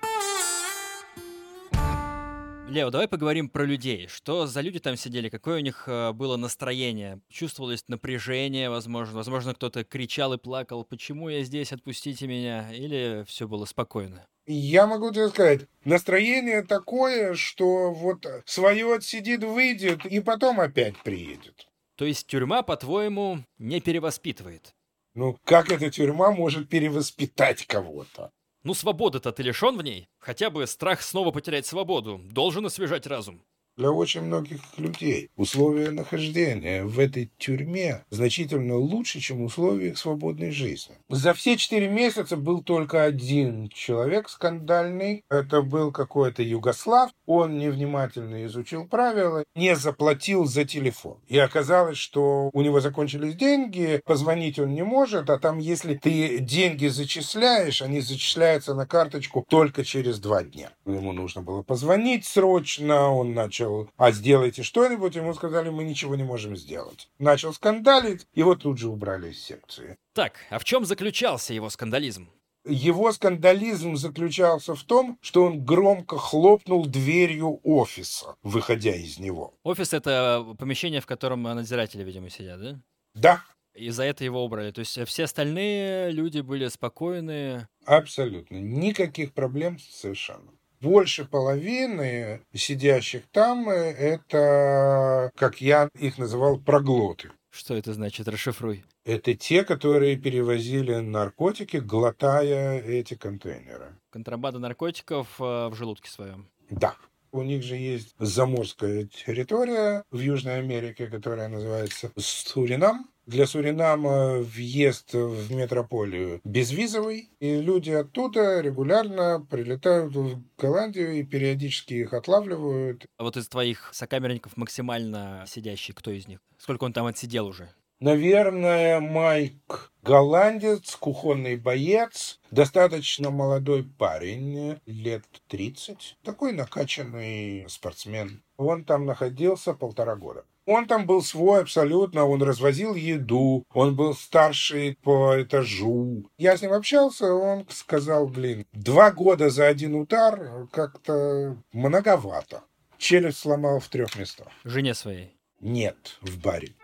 Лео, 2.67 2.91
давай 2.91 3.07
поговорим 3.07 3.51
про 3.51 3.65
людей. 3.65 4.09
Что 4.09 4.47
за 4.47 4.63
люди 4.63 4.79
там 4.79 4.97
сидели? 4.97 5.29
Какое 5.29 5.59
у 5.59 5.63
них 5.63 5.85
э, 5.87 6.13
было 6.13 6.37
настроение? 6.37 7.21
Чувствовалось 7.29 7.85
напряжение, 7.89 8.71
возможно? 8.71 9.17
Возможно, 9.17 9.55
кто-то 9.55 9.85
кричал 9.85 10.33
и 10.33 10.39
плакал, 10.39 10.83
почему 10.83 11.29
я 11.29 11.45
здесь, 11.45 11.73
отпустите 11.73 12.27
меня? 12.27 12.73
Или 12.73 13.25
все 13.29 13.47
было 13.47 13.67
спокойно? 13.67 14.27
Я 14.47 14.87
могу 14.87 15.11
тебе 15.13 15.29
сказать, 15.29 15.69
настроение 15.85 16.63
такое, 16.63 17.35
что 17.35 17.93
вот 17.93 18.27
свое 18.47 18.95
отсидит, 18.95 19.45
выйдет 19.45 20.07
и 20.07 20.21
потом 20.21 20.59
опять 20.59 20.97
приедет. 21.03 21.69
То 21.97 22.07
есть 22.07 22.27
тюрьма, 22.27 22.63
по-твоему, 22.63 23.45
не 23.59 23.81
перевоспитывает? 23.81 24.75
Ну, 25.15 25.39
как 25.45 25.71
эта 25.71 25.91
тюрьма 25.91 26.33
может 26.33 26.69
перевоспитать 26.69 27.67
кого-то? 27.67 28.33
Ну, 28.65 28.73
свободы-то 28.73 29.31
ты 29.31 29.43
лишен 29.43 29.77
в 29.77 29.83
ней. 29.83 30.09
Хотя 30.19 30.49
бы 30.49 30.67
страх 30.67 31.03
снова 31.03 31.31
потерять 31.31 31.67
свободу 31.67 32.19
должен 32.25 32.65
освежать 32.65 33.07
разум. 33.07 33.45
Для 33.77 33.91
очень 33.91 34.23
многих 34.23 34.61
людей 34.77 35.31
условия 35.37 35.91
нахождения 35.91 36.85
в 36.85 37.01
этой 37.01 37.33
тюрьме 37.39 38.05
значительно 38.09 38.77
лучше, 38.77 39.19
чем 39.19 39.43
условия 39.43 39.89
их 39.89 39.99
свободной 39.99 40.53
жизни. 40.53 40.95
За 41.09 41.35
все 41.35 41.57
четыре 41.57 41.89
месяца 41.89 42.37
был 42.37 42.63
только 42.63 43.03
один 43.03 43.69
человек 43.71 44.29
скандальный. 44.29 45.25
Это 45.29 45.63
был 45.63 45.91
какой-то 45.91 46.45
югослав. 46.45 47.11
Он 47.27 47.59
невнимательно 47.59 48.47
изучил 48.47 48.87
правила, 48.87 49.43
не 49.57 49.75
заплатил 49.75 50.45
за 50.45 50.65
телефон. 50.65 51.19
И 51.27 51.37
оказалось, 51.37 51.99
что 51.99 52.51
у 52.53 52.63
него 52.63 52.79
закончились 52.79 53.35
деньги, 53.35 54.01
позвонить 54.05 54.61
он 54.61 54.73
не 54.73 54.85
может, 54.85 55.31
а 55.31 55.39
там, 55.41 55.59
если 55.59 55.95
ты 55.95 56.39
деньги 56.39 56.87
зачисляешь, 56.87 57.83
они 57.83 58.01
зачисляются 58.01 58.75
на 58.75 58.87
карточку 58.87 59.45
только 59.49 59.85
через 59.85 60.21
два 60.21 60.45
дня. 60.45 60.71
Ему 60.87 61.13
нужно 61.13 61.43
было 61.43 61.63
позвонить 61.63 62.25
срочно, 62.25 63.11
он 63.11 63.35
начал 63.35 63.64
начал, 63.65 63.91
а 63.97 64.13
сделайте 64.13 64.63
что-нибудь, 64.63 65.17
ему 65.17 65.35
сказали, 65.35 65.71
мы 65.71 65.85
ничего 65.85 66.15
не 66.17 66.23
можем 66.25 66.57
сделать. 66.57 67.09
Начал 67.19 67.53
скандалить, 67.53 68.27
его 68.35 68.55
тут 68.55 68.79
же 68.79 68.89
убрали 68.89 69.31
из 69.31 69.43
секции. 69.43 69.97
Так, 70.13 70.35
а 70.51 70.59
в 70.59 70.65
чем 70.65 70.85
заключался 70.85 71.55
его 71.55 71.71
скандализм? 71.71 72.29
Его 72.67 73.13
скандализм 73.13 73.97
заключался 73.97 74.75
в 74.75 74.83
том, 74.85 75.19
что 75.21 75.45
он 75.45 75.65
громко 75.65 76.17
хлопнул 76.17 76.87
дверью 76.87 77.61
офиса, 77.63 78.37
выходя 78.43 78.95
из 78.95 79.19
него. 79.19 79.53
Офис— 79.65 79.93
это 79.93 80.55
помещение, 80.59 81.01
в 81.03 81.07
котором 81.07 81.43
надзиратели, 81.43 82.03
видимо, 82.03 82.31
сидят, 82.31 82.61
да? 82.61 82.81
Да, 83.15 83.45
И 83.75 83.91
за 83.91 84.05
это 84.05 84.25
его 84.25 84.43
убрали. 84.45 84.71
То 84.71 84.81
есть 84.81 84.99
все 85.07 85.25
остальные 85.25 86.11
люди 86.13 86.41
были 86.41 86.69
спокойные. 86.69 87.69
абсолютно. 87.85 88.57
Никаких 88.57 89.35
проблем 89.35 89.79
совершенно. 89.79 90.51
Больше 90.85 91.25
половины 91.25 92.43
сидящих 92.53 93.23
там 93.33 93.71
э, 93.71 93.73
это, 93.73 95.31
как 95.35 95.63
я 95.63 95.89
их 95.99 96.19
называл, 96.19 96.59
проглоты. 96.59 97.31
Что 97.51 97.75
это 97.75 97.95
значит? 97.95 98.29
Расшифруй. 98.29 98.85
Это 99.07 99.33
те, 99.33 99.65
которые 99.65 100.17
перевозили 100.17 100.97
наркотики, 100.97 101.79
глотая 101.79 102.81
эти 102.81 103.15
контейнеры. 103.15 103.97
Контрабанда 104.11 104.59
наркотиков 104.59 105.41
э, 105.41 105.69
в 105.69 105.75
желудке 105.75 106.11
своем. 106.11 106.51
Да. 106.69 106.97
У 107.33 107.43
них 107.43 107.63
же 107.63 107.77
есть 107.77 108.15
заморская 108.19 109.07
территория 109.07 110.05
в 110.11 110.19
Южной 110.19 110.59
Америке, 110.59 111.07
которая 111.07 111.49
называется 111.49 112.13
Суринам. 112.19 113.09
Для 113.27 113.47
Суринама 113.47 114.41
въезд 114.41 115.15
в 115.15 115.51
метрополию 115.51 116.41
безвизовый, 116.45 117.31
и 117.41 117.61
люди 117.61 117.91
оттуда 117.91 118.61
регулярно 118.61 119.47
прилетают 119.51 120.15
в 120.15 120.43
Голландию 120.59 121.15
и 121.15 121.23
периодически 121.23 121.95
их 121.95 122.13
отлавливают. 122.13 123.07
А 123.17 123.25
вот 123.25 123.39
из 123.39 123.49
твоих 123.49 123.91
сокамерников 123.95 124.59
максимально 124.59 125.45
сидящий, 125.47 125.95
кто 125.95 126.11
из 126.11 126.29
них? 126.29 126.41
Сколько 126.59 126.85
он 126.85 126.93
там 126.93 127.07
отсидел 127.07 127.47
уже? 127.47 127.71
Наверное, 128.01 129.01
Майк 129.01 129.91
голландец, 130.03 130.95
кухонный 130.97 131.57
боец, 131.57 132.41
достаточно 132.51 133.31
молодой 133.31 133.85
парень, 133.85 134.79
лет 134.85 135.25
30, 135.49 136.19
такой 136.23 136.53
накачанный 136.53 137.65
спортсмен. 137.69 138.43
Он 138.59 138.85
там 138.85 139.07
находился 139.07 139.73
полтора 139.73 140.17
года. 140.17 140.45
Он 140.67 140.87
там 140.87 141.07
был 141.07 141.23
свой 141.23 141.61
абсолютно, 141.61 142.25
он 142.25 142.43
развозил 142.43 142.95
еду, 142.95 143.67
он 143.73 143.95
был 143.97 144.15
старший 144.15 144.97
по 145.03 145.43
этажу. 145.43 146.31
Я 146.39 146.57
с 146.57 146.63
ним 146.63 146.73
общался, 146.73 147.33
он 147.33 147.67
сказал, 147.69 148.27
блин, 148.27 148.67
два 148.73 149.11
года 149.11 149.51
за 149.51 149.67
один 149.67 149.95
удар 149.95 150.67
как-то 150.73 151.57
многовато. 151.73 152.63
Челюсть 152.97 153.39
сломал 153.39 153.81
в 153.81 153.89
трех 153.89 154.17
местах. 154.17 154.49
Жене 154.65 154.95
своей. 154.95 155.37
Нет, 155.61 156.19
в 156.23 156.41
баре. 156.41 156.75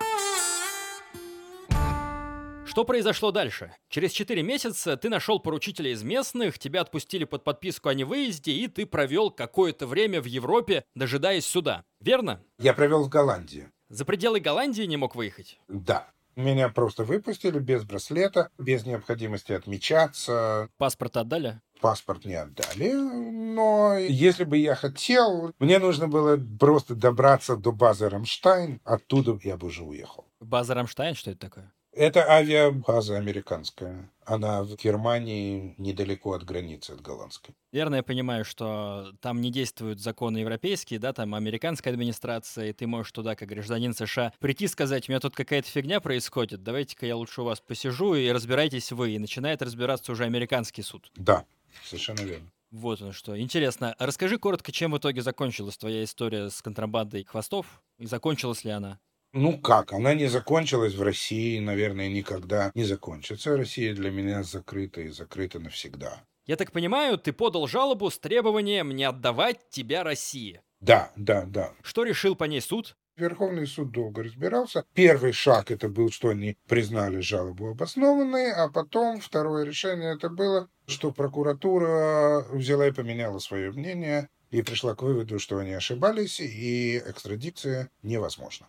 Что 2.71 2.85
произошло 2.85 3.33
дальше? 3.33 3.75
Через 3.89 4.13
4 4.13 4.45
месяца 4.45 4.97
ты 4.97 5.09
нашел 5.09 5.41
поручителя 5.41 5.91
из 5.91 6.05
местных, 6.05 6.57
тебя 6.57 6.83
отпустили 6.83 7.25
под 7.25 7.43
подписку 7.43 7.89
о 7.89 7.95
невыезде, 7.95 8.53
и 8.53 8.69
ты 8.69 8.87
провел 8.87 9.33
какое-то 9.33 9.89
время 9.89 10.23
в 10.23 10.27
Европе, 10.27 10.85
дожидаясь 10.95 11.45
суда. 11.45 11.83
Верно? 12.01 12.41
Я 12.61 12.73
провел 12.73 13.03
в 13.03 13.09
Голландии. 13.09 13.69
За 13.89 14.05
пределы 14.05 14.39
Голландии 14.39 14.85
не 14.85 14.97
мог 14.97 15.17
выехать? 15.17 15.59
Да. 15.67 16.07
Меня 16.37 16.69
просто 16.69 17.03
выпустили 17.03 17.59
без 17.59 17.83
браслета, 17.83 18.51
без 18.57 18.87
необходимости 18.87 19.51
отмечаться. 19.51 20.69
Паспорт 20.79 21.17
отдали? 21.17 21.61
Паспорт 21.81 22.25
не 22.25 22.35
отдали, 22.35 22.93
но 22.93 23.99
если 23.99 24.45
бы 24.45 24.57
я 24.57 24.77
хотел, 24.77 25.53
мне 25.59 25.81
нужно 25.81 26.07
было 26.07 26.39
просто 26.61 26.95
добраться 26.95 27.57
до 27.57 27.73
базы 27.73 28.09
Рамштайн, 28.09 28.81
оттуда 28.85 29.37
я 29.43 29.57
бы 29.57 29.67
уже 29.67 29.83
уехал. 29.83 30.29
База 30.39 30.75
Рамштайн, 30.75 31.17
что 31.17 31.33
это 31.33 31.41
такое? 31.41 31.73
Это 32.01 32.27
авиабаза 32.27 33.19
американская. 33.19 34.11
Она 34.25 34.63
в 34.63 34.75
Германии 34.77 35.75
недалеко 35.77 36.33
от 36.33 36.45
границы, 36.45 36.93
от 36.93 37.03
голландской. 37.03 37.55
Верно, 37.73 37.97
я 37.97 38.03
понимаю, 38.03 38.47
что 38.47 39.13
там 39.21 39.43
не 39.43 39.53
действуют 39.53 40.01
законы 40.01 40.39
европейские, 40.39 40.99
да, 40.99 41.13
там 41.13 41.35
американская 41.35 41.93
администрация, 41.93 42.71
и 42.71 42.73
ты 42.73 42.87
можешь 42.87 43.13
туда, 43.13 43.37
как 43.37 43.51
гражданин 43.51 43.93
США, 43.93 44.33
прийти 44.39 44.65
и 44.65 44.69
сказать, 44.69 45.11
у 45.11 45.13
меня 45.13 45.21
тут 45.21 45.37
какая-то 45.37 45.69
фигня 45.69 46.01
происходит, 46.01 46.63
давайте-ка 46.63 47.05
я 47.05 47.17
лучше 47.17 47.43
у 47.43 47.45
вас 47.45 47.61
посижу 47.61 48.15
и 48.15 48.31
разбирайтесь 48.31 48.93
вы. 48.93 49.11
И 49.11 49.19
начинает 49.19 49.61
разбираться 49.61 50.13
уже 50.13 50.25
американский 50.25 50.81
суд. 50.81 51.11
Да, 51.17 51.45
совершенно 51.85 52.23
верно. 52.23 52.51
Вот 52.71 53.03
оно 53.03 53.13
что. 53.13 53.39
Интересно, 53.39 53.95
а 53.99 54.07
расскажи 54.07 54.39
коротко, 54.39 54.73
чем 54.73 54.93
в 54.93 54.97
итоге 54.97 55.21
закончилась 55.21 55.77
твоя 55.77 56.03
история 56.03 56.49
с 56.49 56.63
контрабандой 56.63 57.25
хвостов, 57.25 57.83
и 57.99 58.07
закончилась 58.07 58.65
ли 58.65 58.71
она? 58.71 58.99
Ну 59.33 59.59
как, 59.59 59.93
она 59.93 60.15
не 60.15 60.27
закончилась 60.27 60.95
в 60.95 61.03
России, 61.03 61.61
наверное, 61.61 62.09
никогда 62.09 62.73
не 62.75 62.85
закончится. 62.85 63.57
Россия 63.57 63.95
для 63.95 64.11
меня 64.11 64.43
закрыта 64.43 65.03
и 65.03 65.09
закрыта 65.09 65.61
навсегда. 65.61 66.25
Я 66.47 66.57
так 66.57 66.73
понимаю, 66.73 67.17
ты 67.17 67.33
подал 67.33 67.69
жалобу 67.69 68.11
с 68.11 68.19
требованием 68.19 68.91
не 68.91 69.05
отдавать 69.05 69.71
тебя 69.71 70.03
России. 70.03 70.61
Да, 70.81 71.13
да, 71.15 71.45
да. 71.47 71.73
Что 71.83 72.03
решил 72.03 72.35
по 72.35 72.45
ней 72.45 72.61
суд? 72.61 72.97
Верховный 73.17 73.67
суд 73.67 73.93
долго 73.93 74.25
разбирался. 74.25 74.85
Первый 74.95 75.33
шаг 75.33 75.71
это 75.71 75.89
был, 75.89 76.11
что 76.11 76.31
они 76.31 76.57
признали 76.67 77.21
жалобу 77.21 77.69
обоснованной, 77.69 78.51
а 78.53 78.69
потом 78.69 79.21
второе 79.21 79.65
решение 79.65 80.15
это 80.15 80.29
было, 80.29 80.69
что 80.87 81.13
прокуратура 81.13 82.47
взяла 82.51 82.89
и 82.89 82.93
поменяла 82.93 83.39
свое 83.39 83.71
мнение 83.71 84.29
и 84.51 84.63
пришла 84.63 84.97
к 84.97 85.03
выводу, 85.03 85.39
что 85.39 85.59
они 85.59 85.73
ошибались 85.73 86.41
и 86.41 86.99
экстрадиция 86.99 87.91
невозможна. 88.03 88.67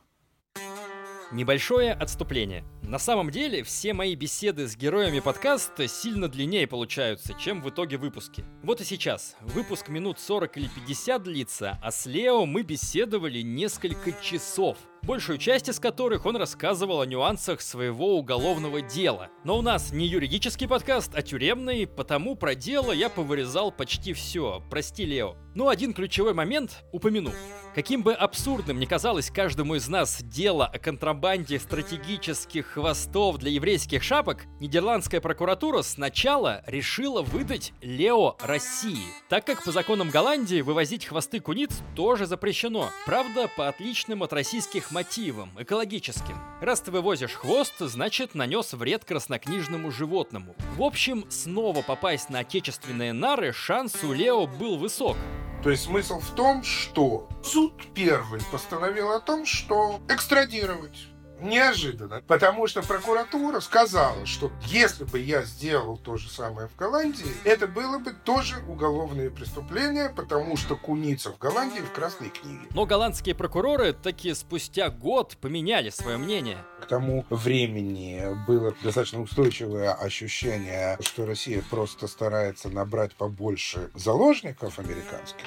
Небольшое 1.32 1.94
отступление. 1.94 2.66
На 2.82 3.00
самом 3.00 3.30
деле, 3.32 3.64
все 3.64 3.94
мои 3.94 4.16
беседы 4.16 4.68
с 4.68 4.76
героями 4.76 5.22
подкаста 5.22 5.88
сильно 5.88 6.28
длиннее 6.28 6.68
получаются, 6.68 7.34
чем 7.36 7.62
в 7.62 7.70
итоге 7.70 7.96
выпуски. 7.96 8.44
Вот 8.64 8.82
и 8.82 8.84
сейчас. 8.84 9.38
Выпуск 9.40 9.88
минут 9.88 10.20
40 10.20 10.58
или 10.58 10.68
50 10.68 11.24
длится, 11.24 11.80
а 11.82 11.90
с 11.90 12.06
Лео 12.06 12.46
мы 12.46 12.64
беседовали 12.64 13.42
несколько 13.42 14.12
часов. 14.22 14.78
Большую 15.04 15.40
часть 15.40 15.68
из 15.68 15.80
которых 15.80 16.28
он 16.28 16.36
рассказывал 16.36 17.02
о 17.02 17.08
нюансах 17.08 17.62
своего 17.62 18.20
уголовного 18.20 18.82
дела. 18.82 19.30
Но 19.44 19.58
у 19.58 19.64
нас 19.64 19.92
не 19.92 20.06
юридический 20.06 20.68
подкаст, 20.68 21.14
а 21.16 21.24
тюремный, 21.24 21.88
потому 21.88 22.36
про 22.36 22.54
дело 22.54 22.92
я 22.92 23.10
повырезал 23.10 23.72
почти 23.72 24.14
все. 24.14 24.62
Прости, 24.70 25.04
Лео. 25.04 25.36
Но 25.56 25.68
один 25.70 25.94
ключевой 25.94 26.34
момент 26.34 26.84
упомяну. 26.92 27.32
Каким 27.74 28.04
бы 28.04 28.14
абсурдным 28.14 28.80
ни 28.80 28.86
казалось 28.86 29.32
каждому 29.32 29.76
из 29.76 29.88
нас 29.88 30.22
дело 30.22 30.66
о 30.66 30.78
контрабанде 30.78 31.58
стратегических 31.58 32.68
хвостов 32.68 33.38
для 33.38 33.52
еврейских 33.52 34.04
шапок, 34.04 34.46
нидерландская 34.60 35.20
прокуратура 35.20 35.82
сначала 35.82 36.64
решила 36.68 37.22
выдать 37.22 37.74
Лео 37.82 38.38
России, 38.42 39.04
так 39.30 39.46
как 39.46 39.64
по 39.64 39.72
законам 39.72 40.10
Голландии 40.10 40.62
вывозить 40.62 41.06
хвосты 41.06 41.40
куниц 41.40 41.72
тоже 41.96 42.26
запрещено. 42.26 42.90
Правда, 43.06 43.50
по 43.56 43.68
отличным 43.68 44.24
от 44.24 44.34
российских 44.34 44.91
мотивам, 44.92 45.52
экологическим. 45.58 46.38
Раз 46.62 46.82
ты 46.82 46.92
вывозишь 46.92 47.34
хвост, 47.34 47.74
значит 47.80 48.36
нанес 48.36 48.74
вред 48.74 49.06
краснокнижному 49.06 49.92
животному. 49.92 50.56
В 50.78 50.84
общем, 50.84 51.26
снова 51.30 51.82
попасть 51.82 52.30
на 52.30 52.40
отечественные 52.40 53.14
нары 53.14 53.54
шанс 53.54 54.04
у 54.04 54.14
Лео 54.14 54.48
был 54.48 54.78
высок. 54.78 55.18
То 55.64 55.70
есть 55.70 55.84
смысл 55.84 56.20
в 56.20 56.32
том, 56.32 56.64
что 56.64 57.30
суд 57.44 57.74
первый 57.94 58.42
постановил 58.52 59.12
о 59.12 59.20
том, 59.20 59.46
что 59.46 60.02
экстрадировать. 60.10 61.11
Неожиданно. 61.42 62.22
Потому 62.28 62.68
что 62.68 62.84
прокуратура 62.84 63.60
сказала, 63.60 64.26
что 64.26 64.52
если 64.68 65.04
бы 65.06 65.20
я 65.20 65.44
сделал 65.44 65.98
то 65.98 66.18
же 66.18 66.30
самое 66.30 66.68
в 66.68 66.76
Голландии, 66.76 67.26
это 67.44 67.68
было 67.68 67.98
бы 67.98 68.14
тоже 68.14 68.56
уголовное 68.68 69.30
преступление, 69.30 70.10
потому 70.10 70.56
что 70.56 70.76
куница 70.76 71.32
в 71.32 71.40
Голландии 71.40 71.80
в 71.80 71.92
Красной 71.92 72.30
книге. 72.30 72.68
Но 72.72 72.86
голландские 72.86 73.36
прокуроры 73.36 73.94
таки 73.94 74.34
спустя 74.34 74.90
год 74.90 75.36
поменяли 75.38 75.90
свое 75.90 76.18
мнение. 76.18 76.58
К 76.82 76.86
тому 76.86 77.26
времени 77.30 78.38
было 78.48 78.76
достаточно 78.84 79.22
устойчивое 79.22 79.94
ощущение, 79.94 80.98
что 81.02 81.26
Россия 81.26 81.64
просто 81.70 82.08
старается 82.08 82.70
набрать 82.70 83.16
побольше 83.16 83.90
заложников 83.96 84.78
американских 84.78 85.46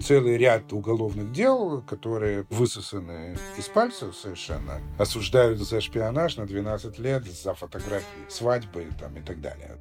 целый 0.00 0.36
ряд 0.36 0.72
уголовных 0.72 1.32
дел, 1.32 1.82
которые 1.82 2.46
высосаны 2.50 3.36
из 3.56 3.68
пальцев 3.68 4.16
совершенно, 4.16 4.80
осуждают 4.98 5.58
за 5.58 5.80
шпионаж 5.80 6.36
на 6.36 6.46
12 6.46 6.98
лет, 6.98 7.24
за 7.24 7.54
фотографии 7.54 8.28
свадьбы 8.28 8.86
там, 8.98 9.16
и 9.16 9.22
так 9.22 9.40
далее. 9.40 9.80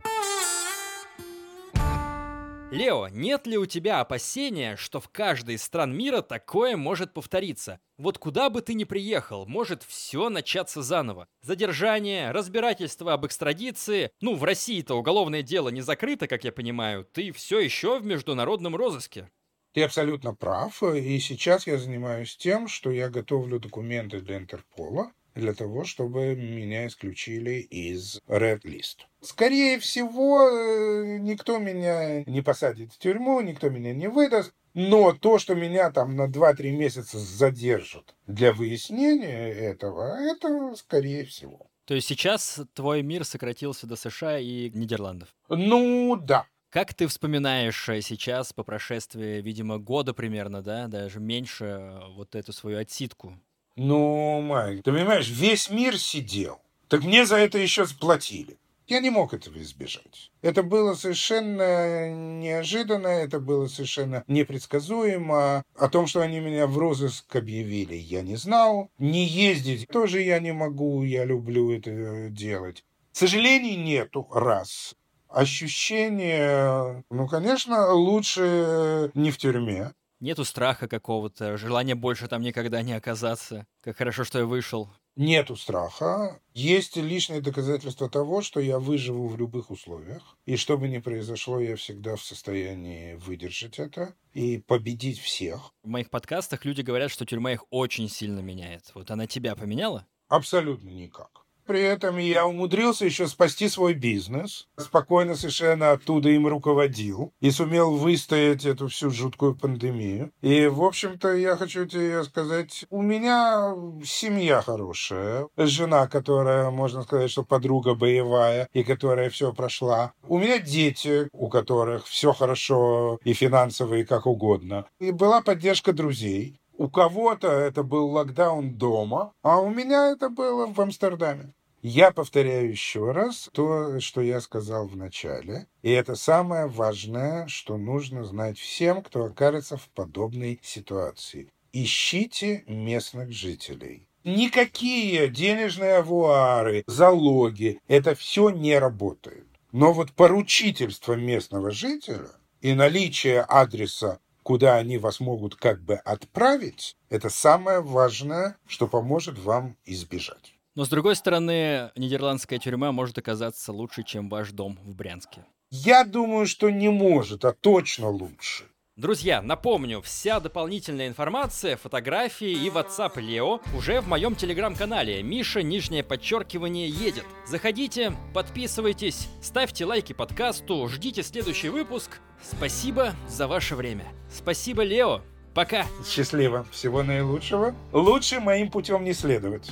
Лео, 2.74 3.07
нет 3.09 3.45
ли 3.45 3.55
у 3.55 3.68
тебя 3.68 3.99
опасения, 3.99 4.76
что 4.78 4.99
в 4.99 5.07
каждой 5.07 5.55
из 5.55 5.64
стран 5.64 5.95
мира 5.95 6.24
такое 6.24 6.76
может 6.76 7.14
повториться? 7.14 7.80
Вот 7.99 8.18
куда 8.18 8.49
бы 8.49 8.61
ты 8.61 8.74
ни 8.74 8.84
приехал, 8.84 9.45
может 9.45 9.84
все 9.84 10.30
начаться 10.30 10.82
заново. 10.82 11.28
Задержание, 11.43 12.32
разбирательство 12.32 13.14
об 13.14 13.28
экстрадиции. 13.28 14.09
Ну, 14.22 14.34
в 14.34 14.43
России-то 14.43 14.95
уголовное 14.95 15.43
дело 15.43 15.70
не 15.70 15.82
закрыто, 15.82 16.28
как 16.28 16.45
я 16.45 16.51
понимаю. 16.51 17.05
Ты 17.14 17.32
все 17.32 17.59
еще 17.59 17.99
в 17.99 18.05
международном 18.05 18.76
розыске. 18.76 19.30
Ты 19.74 19.84
абсолютно 19.84 20.34
прав. 20.34 20.84
И 20.84 21.19
сейчас 21.19 21.67
я 21.67 21.78
занимаюсь 21.78 22.38
тем, 22.38 22.67
что 22.67 22.91
я 22.91 23.09
готовлю 23.09 23.59
документы 23.59 24.21
для 24.21 24.38
Интерпола 24.38 25.11
для 25.36 25.53
того, 25.53 25.84
чтобы 25.84 26.36
меня 26.36 26.88
исключили 26.88 27.53
из 27.53 28.21
Red 28.28 28.61
List. 28.61 29.07
Скорее 29.21 29.80
всего, 29.80 30.47
э, 30.47 31.17
никто 31.19 31.57
меня 31.57 32.24
не 32.26 32.41
посадит 32.41 32.93
в 32.93 32.99
тюрьму, 32.99 33.41
никто 33.41 33.69
меня 33.69 33.93
не 33.93 34.07
выдаст. 34.07 34.53
Но 34.74 35.13
то, 35.13 35.38
что 35.38 35.53
меня 35.53 35.91
там 35.91 36.15
на 36.15 36.28
2-3 36.28 36.71
месяца 36.71 37.19
задержат 37.19 38.15
для 38.26 38.53
выяснения 38.53 39.49
этого, 39.49 40.17
это 40.19 40.76
скорее 40.76 41.26
всего. 41.26 41.67
То 41.86 41.93
есть 41.93 42.07
сейчас 42.07 42.61
твой 42.74 43.03
мир 43.03 43.26
сократился 43.26 43.86
до 43.88 43.95
США 43.95 44.39
и 44.39 44.69
Нидерландов? 44.69 45.30
Ну, 45.49 46.15
да. 46.15 46.45
Как 46.74 46.95
ты 46.95 47.05
вспоминаешь 47.05 47.88
э, 47.88 48.01
сейчас, 48.01 48.51
по 48.51 48.63
прошествии, 48.63 49.41
видимо, 49.41 49.78
года 49.78 50.15
примерно, 50.15 50.63
да, 50.63 50.88
даже 50.88 51.19
меньше, 51.19 51.65
э, 51.65 51.99
вот 52.15 52.34
эту 52.34 52.51
свою 52.51 52.80
отсидку? 52.80 53.39
Ну, 53.76 54.41
Майк, 54.41 54.84
ты 54.84 54.91
понимаешь, 54.91 55.30
весь 55.30 55.69
мир 55.69 55.99
сидел. 55.99 56.61
Так 56.88 57.03
мне 57.03 57.28
за 57.28 57.36
это 57.36 57.59
еще 57.59 57.86
сплотили. 57.86 58.57
Я 58.88 59.01
не 59.01 59.11
мог 59.11 59.36
этого 59.36 59.61
избежать. 59.61 60.32
Это 60.41 60.63
было 60.63 60.95
совершенно 60.95 62.11
неожиданно, 62.39 63.07
это 63.07 63.39
было 63.39 63.67
совершенно 63.67 64.24
непредсказуемо. 64.26 65.63
О 65.76 65.89
том, 65.89 66.07
что 66.07 66.21
они 66.21 66.39
меня 66.39 66.65
в 66.65 66.76
розыск 66.76 67.36
объявили, 67.36 67.93
я 67.93 68.24
не 68.24 68.36
знал. 68.36 68.89
Не 68.97 69.28
ездить 69.28 69.88
тоже 69.89 70.24
я 70.24 70.39
не 70.39 70.53
могу, 70.53 71.03
я 71.03 71.24
люблю 71.24 71.71
это 71.71 72.30
делать. 72.32 72.84
Сожалений 73.11 73.76
нету, 73.76 74.28
раз 74.34 74.95
ощущение, 75.34 77.03
ну, 77.09 77.27
конечно, 77.27 77.91
лучше 77.91 79.11
не 79.13 79.31
в 79.31 79.38
тюрьме. 79.38 79.93
Нету 80.19 80.45
страха 80.45 80.88
какого-то, 80.88 81.57
желания 81.57 81.95
больше 81.95 82.29
там 82.29 82.41
никогда 82.41 82.81
не 82.81 82.93
оказаться. 82.93 83.67
Как 83.81 83.97
хорошо, 83.97 84.23
что 84.23 84.39
я 84.39 84.45
вышел. 84.45 84.89
Нету 85.15 85.55
страха. 85.55 86.39
Есть 86.53 86.95
личные 86.95 87.41
доказательства 87.41 88.09
того, 88.09 88.41
что 88.41 88.59
я 88.59 88.79
выживу 88.79 89.27
в 89.27 89.38
любых 89.38 89.69
условиях. 89.69 90.38
И 90.45 90.55
что 90.55 90.77
бы 90.77 90.88
ни 90.88 90.99
произошло, 90.99 91.59
я 91.59 91.75
всегда 91.75 92.15
в 92.15 92.23
состоянии 92.23 93.15
выдержать 93.15 93.79
это 93.79 94.15
и 94.34 94.59
победить 94.59 95.19
всех. 95.19 95.71
В 95.84 95.89
моих 95.89 96.09
подкастах 96.09 96.63
люди 96.65 96.81
говорят, 96.81 97.11
что 97.11 97.25
тюрьма 97.25 97.51
их 97.51 97.65
очень 97.69 98.09
сильно 98.09 98.39
меняет. 98.39 98.91
Вот 98.95 99.11
она 99.11 99.27
тебя 99.27 99.55
поменяла? 99.55 100.07
Абсолютно 100.29 100.89
никак. 100.89 101.42
При 101.66 101.82
этом 101.82 102.18
я 102.18 102.45
умудрился 102.45 103.05
еще 103.05 103.28
спасти 103.28 103.70
свой 103.70 103.93
бизнес, 103.93 104.68
спокойно 104.78 105.36
совершенно 105.36 105.91
оттуда 105.91 106.30
им 106.30 106.47
руководил 106.47 107.32
и 107.39 107.51
сумел 107.51 107.95
выстоять 107.95 108.66
эту 108.66 108.88
всю 108.88 109.09
жуткую 109.09 109.55
пандемию. 109.55 110.32
И, 110.41 110.68
в 110.68 110.84
общем-то, 110.84 111.34
я 111.36 111.55
хочу 111.55 111.86
тебе 111.86 112.24
сказать, 112.24 112.86
у 112.89 113.01
меня 113.01 113.76
семья 114.03 114.61
хорошая, 114.61 115.47
жена, 115.57 116.07
которая, 116.07 116.70
можно 116.70 117.03
сказать, 117.03 117.32
что 117.32 117.43
подруга 117.43 117.95
боевая 117.95 118.68
и 118.74 118.84
которая 118.84 119.30
все 119.30 119.53
прошла. 119.53 120.14
У 120.28 120.39
меня 120.39 120.59
дети, 120.59 121.30
у 121.32 121.47
которых 121.47 122.07
все 122.07 122.34
хорошо 122.34 123.20
и 123.24 123.34
финансово, 123.34 123.95
и 123.95 124.03
как 124.03 124.26
угодно. 124.26 124.86
И 124.99 125.11
была 125.11 125.41
поддержка 125.41 125.93
друзей. 125.93 126.59
У 126.84 126.89
кого-то 126.89 127.47
это 127.47 127.81
был 127.81 128.09
локдаун 128.09 128.73
дома, 128.73 129.31
а 129.41 129.61
у 129.61 129.69
меня 129.69 130.11
это 130.11 130.27
было 130.27 130.65
в 130.67 130.81
Амстердаме. 130.81 131.53
Я 131.81 132.11
повторяю 132.11 132.69
еще 132.69 133.13
раз 133.13 133.49
то, 133.53 134.01
что 134.01 134.19
я 134.19 134.41
сказал 134.41 134.89
в 134.89 134.97
начале. 134.97 135.67
И 135.81 135.89
это 135.91 136.15
самое 136.15 136.67
важное, 136.67 137.47
что 137.47 137.77
нужно 137.77 138.25
знать 138.25 138.57
всем, 138.57 139.01
кто 139.01 139.23
окажется 139.23 139.77
в 139.77 139.88
подобной 139.91 140.59
ситуации. 140.61 141.53
Ищите 141.71 142.65
местных 142.67 143.31
жителей. 143.31 144.09
Никакие 144.25 145.29
денежные 145.29 145.99
авуары, 145.99 146.84
залоги, 146.88 147.79
это 147.88 148.13
все 148.13 148.49
не 148.49 148.77
работает. 148.77 149.47
Но 149.71 149.93
вот 149.93 150.11
поручительство 150.11 151.13
местного 151.13 151.71
жителя 151.71 152.27
и 152.59 152.73
наличие 152.73 153.39
адреса 153.39 154.19
куда 154.43 154.75
они 154.75 154.97
вас 154.97 155.19
могут 155.19 155.55
как 155.55 155.81
бы 155.83 155.95
отправить, 155.95 156.95
это 157.09 157.29
самое 157.29 157.81
важное, 157.81 158.57
что 158.67 158.87
поможет 158.87 159.39
вам 159.39 159.77
избежать. 159.85 160.53
Но 160.75 160.85
с 160.85 160.89
другой 160.89 161.15
стороны, 161.15 161.91
нидерландская 161.95 162.59
тюрьма 162.59 162.91
может 162.91 163.17
оказаться 163.17 163.71
лучше, 163.71 164.03
чем 164.03 164.29
ваш 164.29 164.51
дом 164.51 164.79
в 164.83 164.95
Брянске. 164.95 165.45
Я 165.69 166.03
думаю, 166.03 166.45
что 166.45 166.69
не 166.69 166.89
может, 166.89 167.45
а 167.45 167.53
точно 167.53 168.09
лучше. 168.09 168.65
Друзья, 168.95 169.41
напомню, 169.41 170.03
вся 170.03 170.39
дополнительная 170.39 171.07
информация, 171.07 171.77
фотографии 171.77 172.51
и 172.51 172.69
WhatsApp 172.69 173.19
Лео 173.19 173.59
уже 173.75 174.01
в 174.01 174.07
моем 174.07 174.35
телеграм-канале 174.35 175.23
Миша, 175.23 175.63
нижнее 175.63 176.03
подчеркивание, 176.03 176.87
едет. 176.87 177.25
Заходите, 177.47 178.13
подписывайтесь, 178.35 179.29
ставьте 179.41 179.85
лайки 179.85 180.13
подкасту, 180.13 180.87
ждите 180.89 181.23
следующий 181.23 181.69
выпуск. 181.69 182.19
Спасибо 182.43 183.15
за 183.27 183.47
ваше 183.47 183.75
время. 183.75 184.05
Спасибо, 184.31 184.83
Лео. 184.83 185.21
Пока. 185.55 185.87
Счастливо. 186.07 186.67
Всего 186.69 187.01
наилучшего. 187.01 187.73
Лучше 187.93 188.39
моим 188.41 188.69
путем 188.69 189.03
не 189.03 189.13
следовать. 189.13 189.71